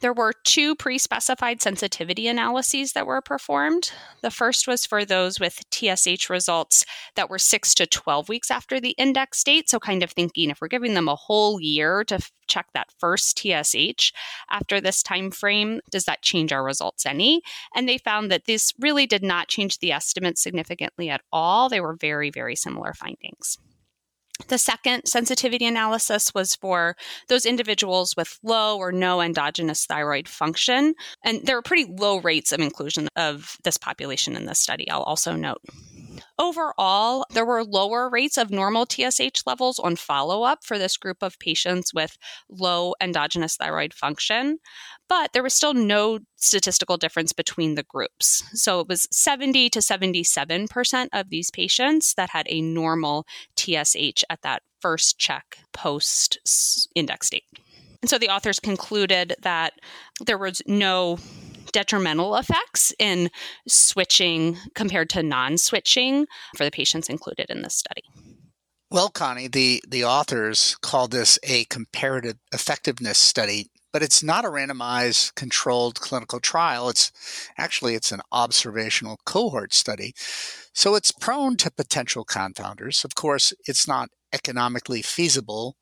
There 0.00 0.14
were 0.14 0.32
two 0.44 0.74
pre 0.74 0.96
specified 0.96 1.60
sensitivity 1.60 2.26
analyses 2.26 2.92
that 2.92 3.06
were 3.06 3.20
performed. 3.20 3.92
The 4.22 4.30
first 4.30 4.66
was 4.66 4.86
for 4.86 5.04
those 5.04 5.38
with 5.38 5.62
TSH 5.70 6.30
results 6.30 6.86
that 7.16 7.28
were 7.28 7.38
6 7.38 7.74
to 7.74 7.86
12 7.86 8.28
weeks 8.28 8.50
after 8.50 8.80
the 8.80 8.94
index 8.96 9.44
date. 9.44 9.68
So, 9.68 9.78
kind 9.78 10.02
of 10.02 10.10
thinking 10.10 10.48
if 10.48 10.60
we're 10.60 10.68
giving 10.68 10.94
them 10.94 11.08
a 11.08 11.16
whole 11.16 11.60
year 11.60 12.02
to 12.04 12.14
f- 12.14 12.32
check 12.48 12.66
that 12.72 12.88
first 12.98 13.38
TSH 13.38 14.12
after 14.50 14.80
this 14.80 15.02
time 15.02 15.30
frame, 15.30 15.80
does 15.90 16.04
that 16.04 16.22
change 16.22 16.50
our 16.50 16.64
results 16.64 17.04
any? 17.04 17.42
And 17.74 17.86
they 17.86 17.98
found 17.98 18.30
that 18.30 18.46
this 18.46 18.72
really 18.78 19.06
did 19.06 19.22
not 19.22 19.48
change 19.48 19.78
the 19.78 19.92
estimates 19.92 20.42
significantly 20.42 21.10
at 21.10 21.20
all. 21.30 21.68
They 21.68 21.80
were 21.80 21.94
very, 21.94 22.30
very 22.30 22.56
similar 22.56 22.94
findings. 22.94 23.58
The 24.48 24.58
second 24.58 25.06
sensitivity 25.06 25.66
analysis 25.66 26.32
was 26.34 26.54
for 26.54 26.96
those 27.28 27.46
individuals 27.46 28.16
with 28.16 28.38
low 28.42 28.78
or 28.78 28.92
no 28.92 29.20
endogenous 29.20 29.86
thyroid 29.86 30.28
function. 30.28 30.94
And 31.24 31.44
there 31.46 31.56
were 31.56 31.62
pretty 31.62 31.90
low 31.90 32.20
rates 32.20 32.52
of 32.52 32.60
inclusion 32.60 33.08
of 33.16 33.56
this 33.64 33.76
population 33.76 34.36
in 34.36 34.46
this 34.46 34.58
study, 34.58 34.88
I'll 34.90 35.02
also 35.02 35.34
note. 35.34 35.62
Overall, 36.38 37.24
there 37.32 37.44
were 37.44 37.64
lower 37.64 38.08
rates 38.08 38.38
of 38.38 38.50
normal 38.50 38.86
TSH 38.86 39.42
levels 39.46 39.78
on 39.78 39.96
follow 39.96 40.42
up 40.42 40.64
for 40.64 40.78
this 40.78 40.96
group 40.96 41.18
of 41.22 41.38
patients 41.38 41.92
with 41.94 42.16
low 42.48 42.94
endogenous 43.00 43.56
thyroid 43.56 43.94
function, 43.94 44.58
but 45.08 45.32
there 45.32 45.42
was 45.42 45.54
still 45.54 45.74
no 45.74 46.20
statistical 46.36 46.96
difference 46.96 47.32
between 47.32 47.74
the 47.74 47.82
groups. 47.82 48.42
So 48.54 48.80
it 48.80 48.88
was 48.88 49.06
70 49.10 49.70
to 49.70 49.78
77% 49.80 51.08
of 51.12 51.30
these 51.30 51.50
patients 51.50 52.14
that 52.14 52.30
had 52.30 52.46
a 52.48 52.60
normal 52.60 53.26
TSH 53.56 54.24
at 54.30 54.42
that 54.42 54.62
first 54.80 55.18
check 55.18 55.58
post 55.72 56.38
index 56.94 57.30
date. 57.30 57.44
And 58.02 58.08
so 58.08 58.16
the 58.16 58.30
authors 58.30 58.58
concluded 58.58 59.34
that 59.42 59.74
there 60.24 60.38
was 60.38 60.62
no 60.66 61.18
detrimental 61.72 62.36
effects 62.36 62.92
in 62.98 63.30
switching 63.66 64.56
compared 64.74 65.10
to 65.10 65.22
non 65.22 65.58
switching 65.58 66.26
for 66.56 66.64
the 66.64 66.70
patients 66.70 67.08
included 67.08 67.46
in 67.48 67.62
this 67.62 67.74
study. 67.74 68.02
Well, 68.90 69.08
Connie, 69.08 69.46
the, 69.46 69.82
the 69.86 70.04
authors 70.04 70.76
called 70.82 71.12
this 71.12 71.38
a 71.44 71.64
comparative 71.66 72.38
effectiveness 72.52 73.18
study, 73.18 73.70
but 73.92 74.02
it's 74.02 74.20
not 74.20 74.44
a 74.44 74.48
randomized 74.48 75.36
controlled 75.36 76.00
clinical 76.00 76.40
trial. 76.40 76.88
It's 76.88 77.12
actually 77.56 77.94
it's 77.94 78.10
an 78.10 78.20
observational 78.32 79.18
cohort 79.24 79.74
study. 79.74 80.12
So 80.72 80.96
it's 80.96 81.12
prone 81.12 81.56
to 81.58 81.70
potential 81.70 82.24
confounders. 82.24 83.04
Of 83.04 83.14
course, 83.14 83.52
it's 83.64 83.86
not 83.86 84.08
economically 84.32 85.02
feasible 85.02 85.76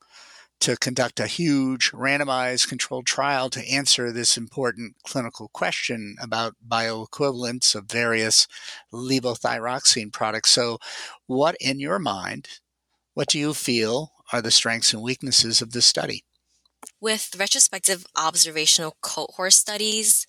to 0.60 0.76
conduct 0.76 1.20
a 1.20 1.26
huge 1.26 1.92
randomized 1.92 2.68
controlled 2.68 3.06
trial 3.06 3.48
to 3.50 3.68
answer 3.68 4.10
this 4.10 4.36
important 4.36 4.96
clinical 5.04 5.48
question 5.52 6.16
about 6.20 6.54
bioequivalence 6.66 7.74
of 7.74 7.84
various 7.84 8.48
levothyroxine 8.92 10.12
products. 10.12 10.50
So, 10.50 10.78
what 11.26 11.56
in 11.60 11.78
your 11.78 11.98
mind, 11.98 12.48
what 13.14 13.28
do 13.28 13.38
you 13.38 13.54
feel 13.54 14.12
are 14.32 14.42
the 14.42 14.50
strengths 14.50 14.92
and 14.92 15.02
weaknesses 15.02 15.62
of 15.62 15.72
this 15.72 15.86
study? 15.86 16.24
With 17.00 17.36
retrospective 17.38 18.06
observational 18.16 18.96
cohort 19.00 19.52
studies, 19.52 20.26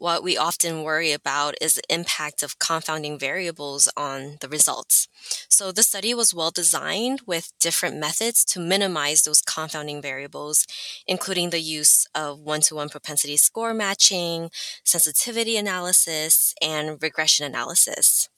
what 0.00 0.22
we 0.22 0.34
often 0.34 0.82
worry 0.82 1.12
about 1.12 1.54
is 1.60 1.74
the 1.74 1.82
impact 1.94 2.42
of 2.42 2.58
confounding 2.58 3.18
variables 3.18 3.86
on 3.98 4.38
the 4.40 4.48
results. 4.48 5.08
So 5.50 5.72
the 5.72 5.82
study 5.82 6.14
was 6.14 6.32
well 6.32 6.50
designed 6.50 7.20
with 7.26 7.52
different 7.60 7.98
methods 7.98 8.42
to 8.46 8.60
minimize 8.60 9.22
those 9.22 9.42
confounding 9.42 10.00
variables, 10.00 10.66
including 11.06 11.50
the 11.50 11.60
use 11.60 12.06
of 12.14 12.40
one-to-one 12.40 12.88
propensity 12.88 13.36
score 13.36 13.74
matching, 13.74 14.50
sensitivity 14.84 15.58
analysis, 15.58 16.54
and 16.62 16.96
regression 17.02 17.44
analysis. 17.44 18.30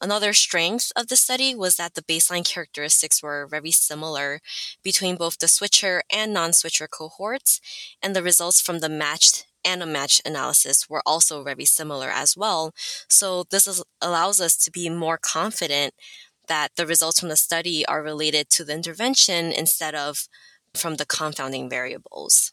Another 0.00 0.32
strength 0.32 0.92
of 0.94 1.08
the 1.08 1.16
study 1.16 1.52
was 1.52 1.76
that 1.76 1.94
the 1.94 2.02
baseline 2.02 2.44
characteristics 2.44 3.22
were 3.22 3.48
very 3.50 3.72
similar 3.72 4.40
between 4.84 5.16
both 5.16 5.38
the 5.38 5.48
switcher 5.48 6.02
and 6.12 6.32
non-switcher 6.32 6.86
cohorts, 6.86 7.60
and 8.00 8.14
the 8.14 8.22
results 8.22 8.60
from 8.60 8.78
the 8.78 8.88
matched 8.88 9.46
and 9.64 9.82
a 9.82 9.86
match 9.86 10.20
analysis 10.24 10.88
were 10.88 11.02
also 11.06 11.42
very 11.42 11.64
similar 11.64 12.08
as 12.08 12.36
well. 12.36 12.72
So 13.08 13.44
this 13.50 13.66
is, 13.66 13.82
allows 14.00 14.40
us 14.40 14.56
to 14.58 14.70
be 14.70 14.88
more 14.88 15.18
confident 15.18 15.94
that 16.48 16.72
the 16.76 16.86
results 16.86 17.20
from 17.20 17.28
the 17.28 17.36
study 17.36 17.86
are 17.86 18.02
related 18.02 18.48
to 18.50 18.64
the 18.64 18.74
intervention 18.74 19.52
instead 19.52 19.94
of 19.94 20.28
from 20.74 20.96
the 20.96 21.06
confounding 21.06 21.68
variables. 21.70 22.52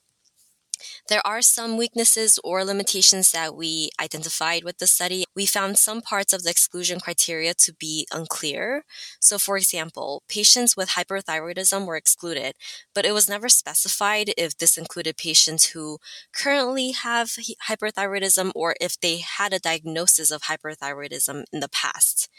There 1.08 1.26
are 1.26 1.42
some 1.42 1.78
weaknesses 1.78 2.40
or 2.44 2.64
limitations 2.64 3.32
that 3.32 3.56
we 3.56 3.90
identified 4.00 4.64
with 4.64 4.78
the 4.78 4.88
study. 4.88 5.26
We 5.36 5.46
found 5.46 5.78
some 5.78 6.02
parts 6.02 6.34
of 6.34 6.44
the 6.44 6.50
exclusion 6.50 7.00
criteria 7.00 7.54
to 7.56 7.74
be 7.74 8.08
unclear. 8.12 8.84
So, 9.20 9.38
for 9.38 9.58
example, 9.58 10.24
patients 10.30 10.76
with 10.78 10.90
hyperthyroidism 10.90 11.86
were 11.86 11.96
excluded, 11.96 12.56
but 12.94 13.06
it 13.06 13.14
was 13.14 13.30
never 13.30 13.50
specified 13.50 14.32
if 14.38 14.58
this 14.58 14.78
included 14.78 15.18
patients 15.18 15.68
who 15.68 15.98
currently 16.34 16.92
have 16.92 17.32
hyperthyroidism 17.68 18.52
or 18.56 18.76
if 18.82 19.00
they 19.00 19.18
had 19.18 19.54
a 19.54 19.60
diagnosis 19.60 20.32
of 20.32 20.44
hyperthyroidism 20.44 21.44
in 21.52 21.60
the 21.60 21.70
past. 21.70 22.30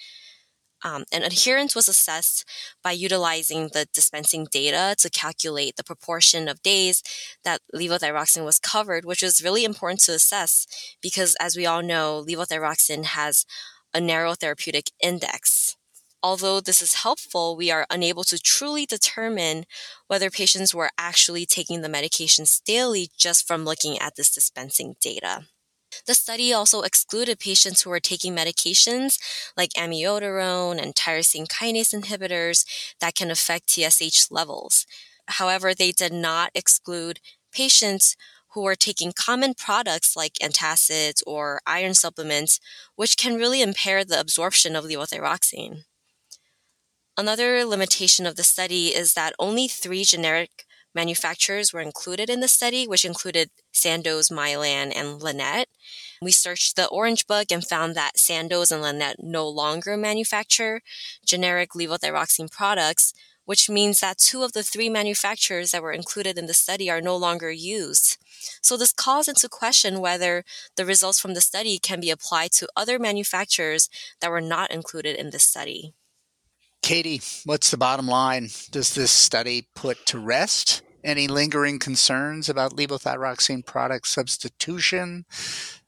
Um, 0.83 1.05
and 1.13 1.25
adherence 1.25 1.75
was 1.75 1.89
assessed 1.89 2.45
by 2.83 2.93
utilizing 2.93 3.69
the 3.73 3.87
dispensing 3.93 4.47
data 4.51 4.95
to 4.99 5.11
calculate 5.11 5.77
the 5.77 5.85
proportion 5.85 6.49
of 6.49 6.63
days 6.63 7.03
that 7.45 7.61
levothyroxine 7.75 8.45
was 8.45 8.59
covered, 8.59 9.05
which 9.05 9.23
was 9.23 9.45
really 9.45 9.65
important 9.65 10.01
to 10.03 10.13
assess 10.13 10.67
because, 11.03 11.37
as 11.41 11.57
we 11.57 11.67
all 11.67 11.83
know, 11.83 12.25
levothyroxine 12.27 13.05
has 13.05 13.45
a 13.93 14.01
narrow 14.01 14.35
therapeutic 14.35 14.91
index. 15.03 15.77
Although 16.23 16.61
this 16.61 16.83
is 16.83 16.95
helpful, 16.95 17.57
we 17.57 17.71
are 17.71 17.87
unable 17.91 18.25
to 18.25 18.39
truly 18.39 18.85
determine 18.85 19.65
whether 20.07 20.31
patients 20.31 20.75
were 20.75 20.91
actually 20.99 21.47
taking 21.47 21.81
the 21.81 21.89
medications 21.89 22.63
daily 22.63 23.09
just 23.17 23.47
from 23.47 23.65
looking 23.65 23.99
at 23.99 24.17
this 24.17 24.31
dispensing 24.31 24.97
data. 25.01 25.47
The 26.07 26.15
study 26.15 26.53
also 26.53 26.83
excluded 26.83 27.39
patients 27.39 27.83
who 27.83 27.91
were 27.91 28.01
taking 28.01 28.35
medications 28.35 29.19
like 29.57 29.71
amiodarone 29.71 30.81
and 30.81 30.95
tyrosine 30.95 31.47
kinase 31.49 31.95
inhibitors 31.95 32.65
that 33.01 33.15
can 33.15 33.31
affect 33.31 33.71
TSH 33.71 34.31
levels. 34.31 34.87
However, 35.27 35.75
they 35.75 35.93
did 35.93 36.13
not 36.13 36.51
exclude 36.55 37.21
patients 37.53 38.17
who 38.51 38.67
are 38.67 38.75
taking 38.75 39.13
common 39.13 39.55
products 39.55 40.17
like 40.17 40.35
antacids 40.43 41.23
or 41.27 41.61
iron 41.67 41.95
supplements, 41.95 42.59
which 42.97 43.17
can 43.17 43.37
really 43.37 43.63
impair 43.63 44.05
the 44.05 44.19
absorption 44.19 44.75
of 44.75 44.85
levothyroxine. 44.85 45.85
Another 47.17 47.65
limitation 47.65 48.27
of 48.27 48.37
the 48.37 48.43
study 48.43 48.89
is 48.89 49.15
that 49.15 49.35
only 49.39 49.69
three 49.69 50.05
generic 50.05 50.65
manufacturers 50.95 51.73
were 51.73 51.81
included 51.81 52.29
in 52.31 52.41
the 52.41 52.49
study, 52.49 52.87
which 52.87 53.05
included 53.05 53.51
Sandoz, 53.73 54.29
Mylan, 54.29 54.93
and 54.95 55.23
Lannett. 55.23 55.69
We 56.23 56.33
searched 56.33 56.77
the 56.77 56.89
Orange 56.89 57.27
Book 57.27 57.51
and 57.51 57.67
found 57.67 57.95
that 57.95 58.19
Sandoz 58.19 58.71
and 58.71 58.83
Lannett 58.83 59.17
no 59.23 59.49
longer 59.49 59.97
manufacture 59.97 60.83
generic 61.25 61.71
levothyroxine 61.71 62.51
products, 62.51 63.13
which 63.45 63.71
means 63.71 64.01
that 64.01 64.19
two 64.19 64.43
of 64.43 64.53
the 64.53 64.63
three 64.63 64.89
manufacturers 64.89 65.71
that 65.71 65.83
were 65.83 65.93
included 65.93 66.39
in 66.39 66.47
the 66.47 66.55
study 66.55 66.91
are 66.91 67.01
no 67.01 67.17
longer 67.17 67.51
used. 67.51 68.17
So 68.63 68.77
this 68.77 68.93
calls 68.93 69.29
into 69.29 69.49
question 69.49 70.01
whether 70.01 70.45
the 70.77 70.85
results 70.85 71.19
from 71.19 71.35
the 71.35 71.41
study 71.41 71.79
can 71.79 72.01
be 72.01 72.11
applied 72.11 72.53
to 72.53 72.69
other 72.77 72.99
manufacturers 72.99 73.89
that 74.21 74.31
were 74.31 74.41
not 74.41 74.71
included 74.71 75.17
in 75.17 75.31
the 75.31 75.39
study. 75.39 75.95
Katie, 76.83 77.21
what's 77.45 77.71
the 77.71 77.77
bottom 77.77 78.07
line? 78.07 78.49
Does 78.71 78.95
this 78.95 79.11
study 79.11 79.69
put 79.75 80.07
to 80.07 80.19
rest 80.19 80.83
any 81.05 81.29
lingering 81.29 81.79
concerns 81.79 82.49
about 82.49 82.77
levothyroxine 82.77 83.65
product 83.65 84.09
substitution? 84.09 85.25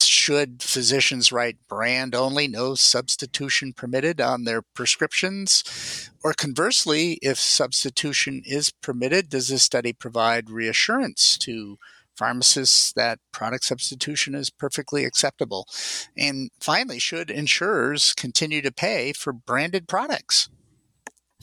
Should 0.01 0.61
physicians 0.61 1.31
write 1.31 1.57
brand 1.67 2.15
only, 2.15 2.47
no 2.47 2.75
substitution 2.75 3.73
permitted 3.73 4.21
on 4.21 4.43
their 4.43 4.61
prescriptions? 4.61 6.09
Or 6.23 6.33
conversely, 6.33 7.19
if 7.21 7.37
substitution 7.37 8.41
is 8.45 8.71
permitted, 8.71 9.29
does 9.29 9.49
this 9.49 9.63
study 9.63 9.93
provide 9.93 10.49
reassurance 10.49 11.37
to 11.39 11.77
pharmacists 12.15 12.93
that 12.93 13.19
product 13.31 13.65
substitution 13.65 14.35
is 14.35 14.49
perfectly 14.49 15.03
acceptable? 15.03 15.67
And 16.17 16.51
finally, 16.59 16.99
should 16.99 17.29
insurers 17.29 18.13
continue 18.13 18.61
to 18.61 18.71
pay 18.71 19.13
for 19.13 19.33
branded 19.33 19.87
products? 19.87 20.49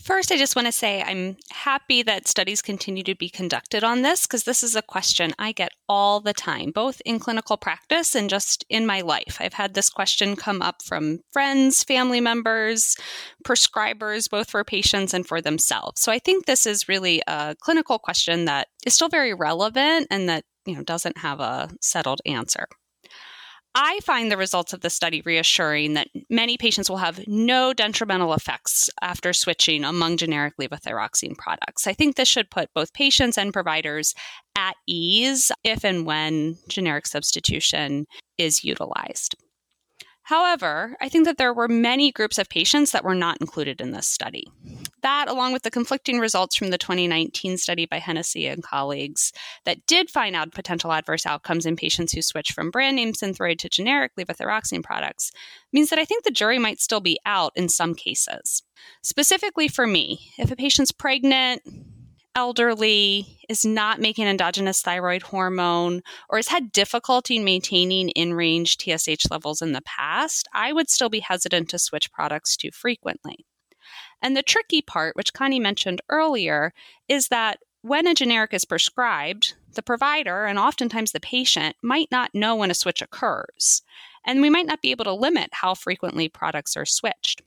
First, 0.03 0.33
I 0.33 0.39
just 0.39 0.57
want 0.57 0.67
to 0.67 0.73
say 0.73 1.03
I'm 1.03 1.37
happy 1.51 2.03
that 2.03 2.27
studies 2.27 2.63
continue 2.63 3.03
to 3.03 3.15
be 3.15 3.29
conducted 3.29 3.85
on 3.85 4.01
this 4.01 4.27
because 4.27 4.45
this 4.45 4.63
is 4.63 4.75
a 4.75 4.83
question 4.83 5.35
I 5.39 5.53
get 5.53 5.73
all 5.91 6.21
the 6.21 6.33
time, 6.33 6.71
both 6.71 7.03
in 7.05 7.19
clinical 7.19 7.59
practice 7.59 8.15
and 8.15 8.31
just 8.31 8.65
in 8.71 8.87
my 8.87 9.03
life. 9.03 9.37
I've 9.41 9.53
had 9.53 9.75
this 9.75 9.91
question 9.91 10.37
come 10.37 10.63
up 10.63 10.83
from 10.83 11.21
friends, 11.33 11.85
family 11.85 12.21
members, 12.21 12.97
prescribers, 13.45 14.29
both 14.31 14.51
for 14.51 14.65
patients 14.65 15.13
and 15.13 15.27
for 15.27 15.43
themselves. 15.43 16.01
So 16.01 16.11
I 16.11 16.19
think 16.19 16.47
this 16.47 16.65
is 16.65 16.89
really 16.89 17.21
a 17.27 17.55
clinical 17.61 17.99
question 17.99 18.47
that 18.47 18.69
is 18.87 18.95
still 18.95 19.11
very 19.11 19.35
relevant 19.35 20.07
and 20.11 20.29
that 20.31 20.45
you 20.65 20.77
know 20.77 20.83
doesn't 20.83 21.19
have 21.19 21.41
a 21.41 21.69
settled 21.83 22.21
answer. 22.25 22.67
I 23.75 24.01
find 24.01 24.31
the 24.31 24.37
results 24.37 24.73
of 24.73 24.81
the 24.81 24.91
study 24.91 25.23
reassuring 25.25 25.95
that 25.95 26.09
many 26.29 26.57
patients 26.57 26.91
will 26.91 26.97
have 26.97 27.27
no 27.29 27.73
detrimental 27.73 28.35
effects 28.35 28.91
after 29.01 29.33
switching 29.33 29.85
among 29.85 30.17
generic 30.17 30.55
levothyroxine 30.61 31.37
products. 31.39 31.87
I 31.87 31.93
think 31.93 32.17
this 32.17 32.29
should 32.29 32.51
put 32.51 32.75
both 32.75 32.93
patients 32.93 33.39
and 33.39 33.53
providers 33.53 34.15
at 34.57 34.75
ease 34.89 35.53
if 35.63 35.85
and 35.85 36.05
when 36.05 36.59
generic 36.69 37.07
substitution 37.07 38.07
is 38.39 38.65
utilized. 38.65 39.37
However, 40.23 40.97
I 41.01 41.09
think 41.09 41.25
that 41.27 41.39
there 41.39 41.55
were 41.55 41.69
many 41.69 42.11
groups 42.11 42.39
of 42.39 42.49
patients 42.49 42.91
that 42.91 43.05
were 43.05 43.15
not 43.15 43.39
included 43.41 43.81
in 43.81 43.93
this 43.93 44.07
study. 44.07 44.47
That, 45.03 45.29
along 45.29 45.53
with 45.53 45.63
the 45.63 45.71
conflicting 45.71 46.19
results 46.19 46.57
from 46.57 46.69
the 46.69 46.79
2019 46.79 47.57
study 47.57 47.87
by 47.87 47.99
Hennessey 47.99 48.47
and 48.47 48.63
colleagues 48.63 49.33
that 49.65 49.87
did 49.87 50.11
find 50.11 50.37
out 50.37 50.53
potential 50.53 50.93
adverse 50.93 51.25
outcomes 51.25 51.65
in 51.65 51.77
patients 51.77 52.13
who 52.13 52.23
switch 52.23 52.53
from 52.53 52.71
brand 52.71 52.97
name 52.97 53.13
Synthroid 53.13 53.59
to 53.59 53.69
generic 53.69 54.13
levothyroxine 54.19 54.83
products, 54.83 55.33
means 55.73 55.91
that 55.91 55.99
I 55.99 56.05
think 56.05 56.25
the 56.25 56.31
jury 56.31 56.59
might 56.59 56.81
still 56.81 57.01
be 57.01 57.19
out 57.25 57.53
in 57.57 57.69
some 57.69 57.95
cases. 57.95 58.63
Specifically 59.03 59.69
for 59.69 59.87
me, 59.87 60.33
if 60.39 60.51
a 60.51 60.57
patient's 60.57 60.93
pregnant, 60.93 61.63
elderly, 62.35 63.39
is 63.49 63.65
not 63.65 64.01
making 64.01 64.27
endogenous 64.27 64.83
thyroid 64.83 65.23
hormone, 65.23 66.03
or 66.29 66.39
has 66.39 66.49
had 66.49 66.73
difficulty 66.73 67.39
maintaining 67.39 68.11
in 68.11 68.35
range 68.35 68.77
TSH 68.79 69.31
levels 69.31 69.63
in 69.63 69.73
the 69.73 69.83
past, 69.83 70.49
I 70.55 70.73
would 70.73 70.89
still 70.89 71.09
be 71.09 71.21
hesitant 71.21 71.69
to 71.71 71.79
switch 71.79 72.13
products 72.13 72.57
too 72.57 72.71
frequently. 72.71 73.47
And 74.23 74.37
the 74.37 74.43
tricky 74.43 74.83
part, 74.83 75.17
which 75.17 75.33
Connie 75.33 75.61
mentioned 75.61 76.01
earlier, 76.09 76.73
is 77.09 77.29
that 77.29 77.59
when 77.83 78.07
a 78.07 78.15
generic 78.15 78.53
is 78.53 78.65
prescribed, 78.65 79.55
the 79.75 79.83
provider 79.83 80.45
and 80.45 80.59
oftentimes 80.59 81.13
the 81.13 81.21
patient 81.21 81.77
might 81.83 82.09
not 82.11 82.35
know 82.35 82.57
when 82.57 82.71
a 82.71 82.75
switch 82.75 83.01
occurs. 83.01 83.83
And 84.27 84.43
we 84.43 84.51
might 84.51 84.67
not 84.67 84.83
be 84.83 84.91
able 84.91 85.05
to 85.05 85.13
limit 85.15 85.49
how 85.53 85.75
frequently 85.75 86.29
products 86.29 86.77
are 86.77 86.85
switched. 86.85 87.43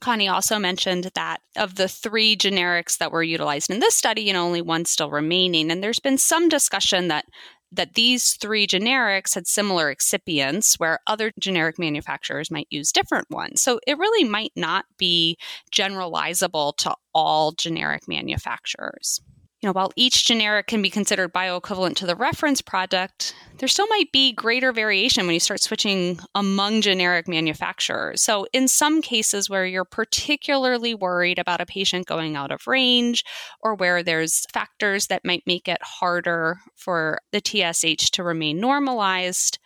Connie 0.00 0.28
also 0.28 0.58
mentioned 0.58 1.10
that 1.14 1.42
of 1.56 1.74
the 1.74 1.88
three 1.88 2.34
generics 2.34 2.96
that 2.96 3.12
were 3.12 3.22
utilized 3.22 3.70
in 3.70 3.80
this 3.80 3.94
study, 3.94 4.22
you 4.22 4.32
know, 4.32 4.46
only 4.46 4.62
one 4.62 4.86
still 4.86 5.10
remaining. 5.10 5.70
And 5.70 5.82
there's 5.82 6.00
been 6.00 6.16
some 6.16 6.48
discussion 6.48 7.08
that 7.08 7.26
that 7.72 7.94
these 7.94 8.34
three 8.34 8.66
generics 8.66 9.34
had 9.34 9.46
similar 9.46 9.92
excipients 9.94 10.78
where 10.78 11.00
other 11.06 11.32
generic 11.38 11.78
manufacturers 11.78 12.50
might 12.50 12.66
use 12.70 12.92
different 12.92 13.30
ones. 13.30 13.62
So 13.62 13.80
it 13.86 13.98
really 13.98 14.28
might 14.28 14.52
not 14.54 14.84
be 14.98 15.36
generalizable 15.72 16.76
to 16.78 16.94
all 17.14 17.52
generic 17.52 18.06
manufacturers 18.06 19.20
you 19.62 19.68
know, 19.68 19.72
while 19.72 19.92
each 19.94 20.26
generic 20.26 20.66
can 20.66 20.82
be 20.82 20.90
considered 20.90 21.32
bioequivalent 21.32 21.94
to 21.96 22.06
the 22.06 22.16
reference 22.16 22.60
product, 22.60 23.32
there 23.58 23.68
still 23.68 23.86
might 23.86 24.10
be 24.10 24.32
greater 24.32 24.72
variation 24.72 25.24
when 25.24 25.34
you 25.34 25.40
start 25.40 25.62
switching 25.62 26.18
among 26.34 26.80
generic 26.80 27.28
manufacturers. 27.28 28.20
So, 28.22 28.44
in 28.52 28.66
some 28.66 29.00
cases 29.00 29.48
where 29.48 29.64
you're 29.64 29.84
particularly 29.84 30.94
worried 30.94 31.38
about 31.38 31.60
a 31.60 31.66
patient 31.66 32.06
going 32.06 32.34
out 32.34 32.50
of 32.50 32.66
range 32.66 33.22
or 33.60 33.76
where 33.76 34.02
there's 34.02 34.44
factors 34.52 35.06
that 35.06 35.24
might 35.24 35.44
make 35.46 35.68
it 35.68 35.78
harder 35.80 36.58
for 36.74 37.20
the 37.30 37.40
TSH 37.40 38.10
to 38.10 38.24
remain 38.24 38.58
normalized, 38.58 39.60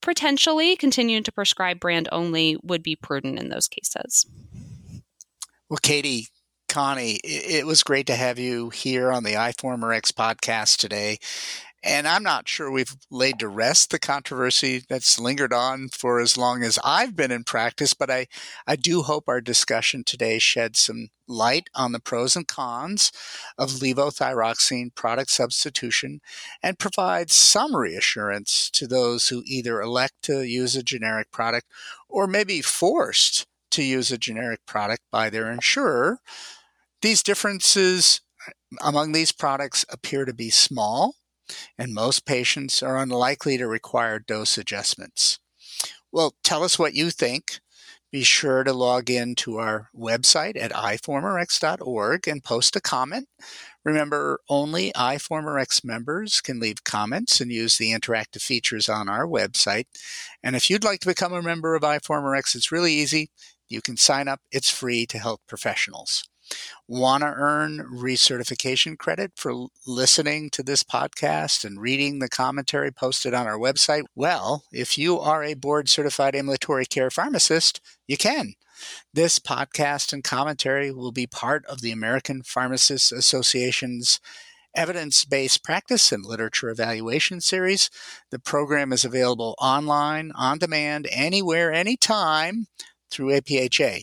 potentially 0.00 0.76
continuing 0.76 1.24
to 1.24 1.32
prescribe 1.32 1.80
brand 1.80 2.08
only 2.12 2.56
would 2.62 2.84
be 2.84 2.94
prudent 2.94 3.40
in 3.40 3.48
those 3.48 3.66
cases. 3.66 4.26
Well, 5.68 5.78
Katie, 5.82 6.28
Connie, 6.74 7.20
it 7.22 7.66
was 7.68 7.84
great 7.84 8.04
to 8.08 8.16
have 8.16 8.36
you 8.36 8.68
here 8.70 9.12
on 9.12 9.22
the 9.22 9.34
iForumRx 9.34 10.10
podcast 10.10 10.76
today. 10.78 11.18
And 11.84 12.08
I'm 12.08 12.24
not 12.24 12.48
sure 12.48 12.68
we've 12.68 12.96
laid 13.12 13.38
to 13.38 13.46
rest 13.46 13.92
the 13.92 14.00
controversy 14.00 14.82
that's 14.88 15.20
lingered 15.20 15.52
on 15.52 15.88
for 15.90 16.18
as 16.18 16.36
long 16.36 16.64
as 16.64 16.80
I've 16.82 17.14
been 17.14 17.30
in 17.30 17.44
practice, 17.44 17.94
but 17.94 18.10
I, 18.10 18.26
I 18.66 18.74
do 18.74 19.02
hope 19.02 19.28
our 19.28 19.40
discussion 19.40 20.02
today 20.02 20.40
sheds 20.40 20.80
some 20.80 21.10
light 21.28 21.70
on 21.76 21.92
the 21.92 22.00
pros 22.00 22.34
and 22.34 22.48
cons 22.48 23.12
of 23.56 23.70
levothyroxine 23.74 24.96
product 24.96 25.30
substitution 25.30 26.22
and 26.60 26.76
provides 26.76 27.34
some 27.34 27.76
reassurance 27.76 28.68
to 28.70 28.88
those 28.88 29.28
who 29.28 29.44
either 29.46 29.80
elect 29.80 30.14
to 30.22 30.42
use 30.42 30.74
a 30.74 30.82
generic 30.82 31.30
product 31.30 31.68
or 32.08 32.26
may 32.26 32.42
be 32.42 32.60
forced 32.60 33.46
to 33.70 33.84
use 33.84 34.10
a 34.10 34.18
generic 34.18 34.58
product 34.66 35.02
by 35.12 35.30
their 35.30 35.52
insurer. 35.52 36.18
These 37.04 37.22
differences 37.22 38.22
among 38.80 39.12
these 39.12 39.30
products 39.30 39.84
appear 39.90 40.24
to 40.24 40.32
be 40.32 40.48
small 40.48 41.16
and 41.76 41.92
most 41.92 42.24
patients 42.24 42.82
are 42.82 42.96
unlikely 42.96 43.58
to 43.58 43.66
require 43.66 44.18
dose 44.18 44.56
adjustments. 44.56 45.38
Well, 46.10 46.32
tell 46.42 46.62
us 46.62 46.78
what 46.78 46.94
you 46.94 47.10
think. 47.10 47.60
Be 48.10 48.22
sure 48.22 48.64
to 48.64 48.72
log 48.72 49.10
in 49.10 49.34
to 49.34 49.58
our 49.58 49.90
website 49.94 50.56
at 50.58 50.72
iforumrx.org 50.72 52.26
and 52.26 52.42
post 52.42 52.74
a 52.74 52.80
comment. 52.80 53.28
Remember, 53.84 54.40
only 54.48 54.90
iForumRx 54.92 55.84
members 55.84 56.40
can 56.40 56.58
leave 56.58 56.84
comments 56.84 57.38
and 57.38 57.52
use 57.52 57.76
the 57.76 57.92
interactive 57.92 58.40
features 58.40 58.88
on 58.88 59.10
our 59.10 59.26
website. 59.26 59.84
And 60.42 60.56
if 60.56 60.70
you'd 60.70 60.84
like 60.84 61.00
to 61.00 61.08
become 61.08 61.34
a 61.34 61.42
member 61.42 61.74
of 61.74 61.82
iForumRx, 61.82 62.54
it's 62.54 62.72
really 62.72 62.94
easy. 62.94 63.28
You 63.68 63.82
can 63.82 63.98
sign 63.98 64.26
up, 64.26 64.40
it's 64.50 64.70
free 64.70 65.04
to 65.04 65.18
help 65.18 65.42
professionals. 65.46 66.24
Want 66.86 67.22
to 67.22 67.28
earn 67.28 67.78
recertification 67.92 68.98
credit 68.98 69.32
for 69.36 69.66
listening 69.86 70.50
to 70.50 70.62
this 70.62 70.82
podcast 70.82 71.64
and 71.64 71.80
reading 71.80 72.18
the 72.18 72.28
commentary 72.28 72.90
posted 72.90 73.34
on 73.34 73.46
our 73.46 73.58
website? 73.58 74.04
Well, 74.14 74.64
if 74.72 74.98
you 74.98 75.18
are 75.18 75.42
a 75.42 75.54
board 75.54 75.88
certified 75.88 76.34
ambulatory 76.34 76.86
care 76.86 77.10
pharmacist, 77.10 77.80
you 78.06 78.16
can. 78.16 78.54
This 79.12 79.38
podcast 79.38 80.12
and 80.12 80.22
commentary 80.22 80.92
will 80.92 81.12
be 81.12 81.26
part 81.26 81.64
of 81.66 81.80
the 81.80 81.92
American 81.92 82.42
Pharmacists 82.42 83.12
Association's 83.12 84.20
evidence 84.74 85.24
based 85.24 85.62
practice 85.62 86.12
and 86.12 86.24
literature 86.24 86.68
evaluation 86.68 87.40
series. 87.40 87.90
The 88.30 88.38
program 88.38 88.92
is 88.92 89.04
available 89.04 89.54
online, 89.58 90.32
on 90.34 90.58
demand, 90.58 91.08
anywhere, 91.10 91.72
anytime 91.72 92.66
through 93.10 93.30
APHA 93.30 94.02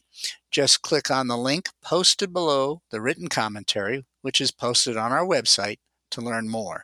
just 0.52 0.82
click 0.82 1.10
on 1.10 1.28
the 1.28 1.38
link 1.38 1.70
posted 1.82 2.34
below 2.34 2.82
the 2.92 3.02
written 3.02 3.30
commentary, 3.30 4.06
which 4.22 4.42
is 4.42 4.52
posted 4.52 4.98
on 4.98 5.12
our 5.12 5.26
website 5.26 5.78
to 6.12 6.22
learn 6.22 6.50
more. 6.50 6.84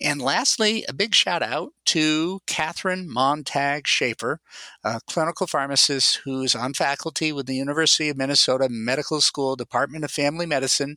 And 0.00 0.22
lastly, 0.22 0.84
a 0.88 0.92
big 0.92 1.14
shout 1.14 1.42
out 1.42 1.72
to 1.86 2.40
Catherine 2.46 3.12
Montag 3.12 3.86
Schaefer, 3.86 4.40
a 4.84 5.00
clinical 5.06 5.46
pharmacist 5.46 6.20
who's 6.24 6.54
on 6.54 6.72
faculty 6.72 7.32
with 7.32 7.46
the 7.46 7.56
University 7.56 8.08
of 8.08 8.16
Minnesota 8.16 8.68
Medical 8.70 9.20
School 9.20 9.56
Department 9.56 10.04
of 10.04 10.10
Family 10.10 10.46
Medicine 10.46 10.96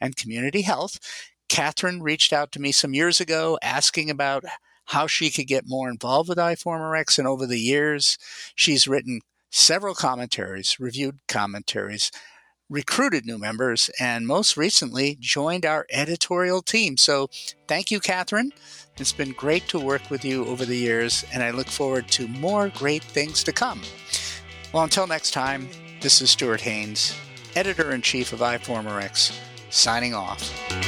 and 0.00 0.16
Community 0.16 0.62
Health. 0.62 0.98
Catherine 1.48 2.02
reached 2.02 2.32
out 2.32 2.52
to 2.52 2.60
me 2.60 2.70
some 2.72 2.92
years 2.92 3.20
ago 3.20 3.58
asking 3.62 4.10
about 4.10 4.44
how 4.90 5.06
she 5.06 5.30
could 5.30 5.46
get 5.46 5.64
more 5.66 5.88
involved 5.88 6.28
with 6.28 6.38
iForumRx, 6.38 7.18
and 7.18 7.26
over 7.26 7.46
the 7.46 7.58
years, 7.58 8.18
she's 8.54 8.86
written 8.86 9.20
several 9.56 9.94
commentaries, 9.94 10.78
reviewed 10.78 11.18
commentaries, 11.28 12.10
recruited 12.68 13.24
new 13.24 13.38
members, 13.38 13.90
and 13.98 14.26
most 14.26 14.56
recently 14.56 15.16
joined 15.18 15.64
our 15.64 15.86
editorial 15.90 16.60
team. 16.60 16.96
So 16.96 17.28
thank 17.66 17.90
you, 17.90 17.98
Catherine. 17.98 18.52
It's 18.98 19.12
been 19.12 19.32
great 19.32 19.66
to 19.68 19.80
work 19.80 20.10
with 20.10 20.24
you 20.24 20.44
over 20.46 20.64
the 20.64 20.76
years, 20.76 21.24
and 21.32 21.42
I 21.42 21.50
look 21.50 21.68
forward 21.68 22.08
to 22.08 22.28
more 22.28 22.68
great 22.68 23.02
things 23.02 23.42
to 23.44 23.52
come. 23.52 23.80
Well, 24.72 24.84
until 24.84 25.06
next 25.06 25.30
time, 25.30 25.68
this 26.00 26.20
is 26.20 26.30
Stuart 26.30 26.60
Haines, 26.60 27.16
editor 27.54 27.92
in 27.92 28.02
chief 28.02 28.32
of 28.32 28.40
iForumRx, 28.40 29.38
signing 29.70 30.14
off. 30.14 30.85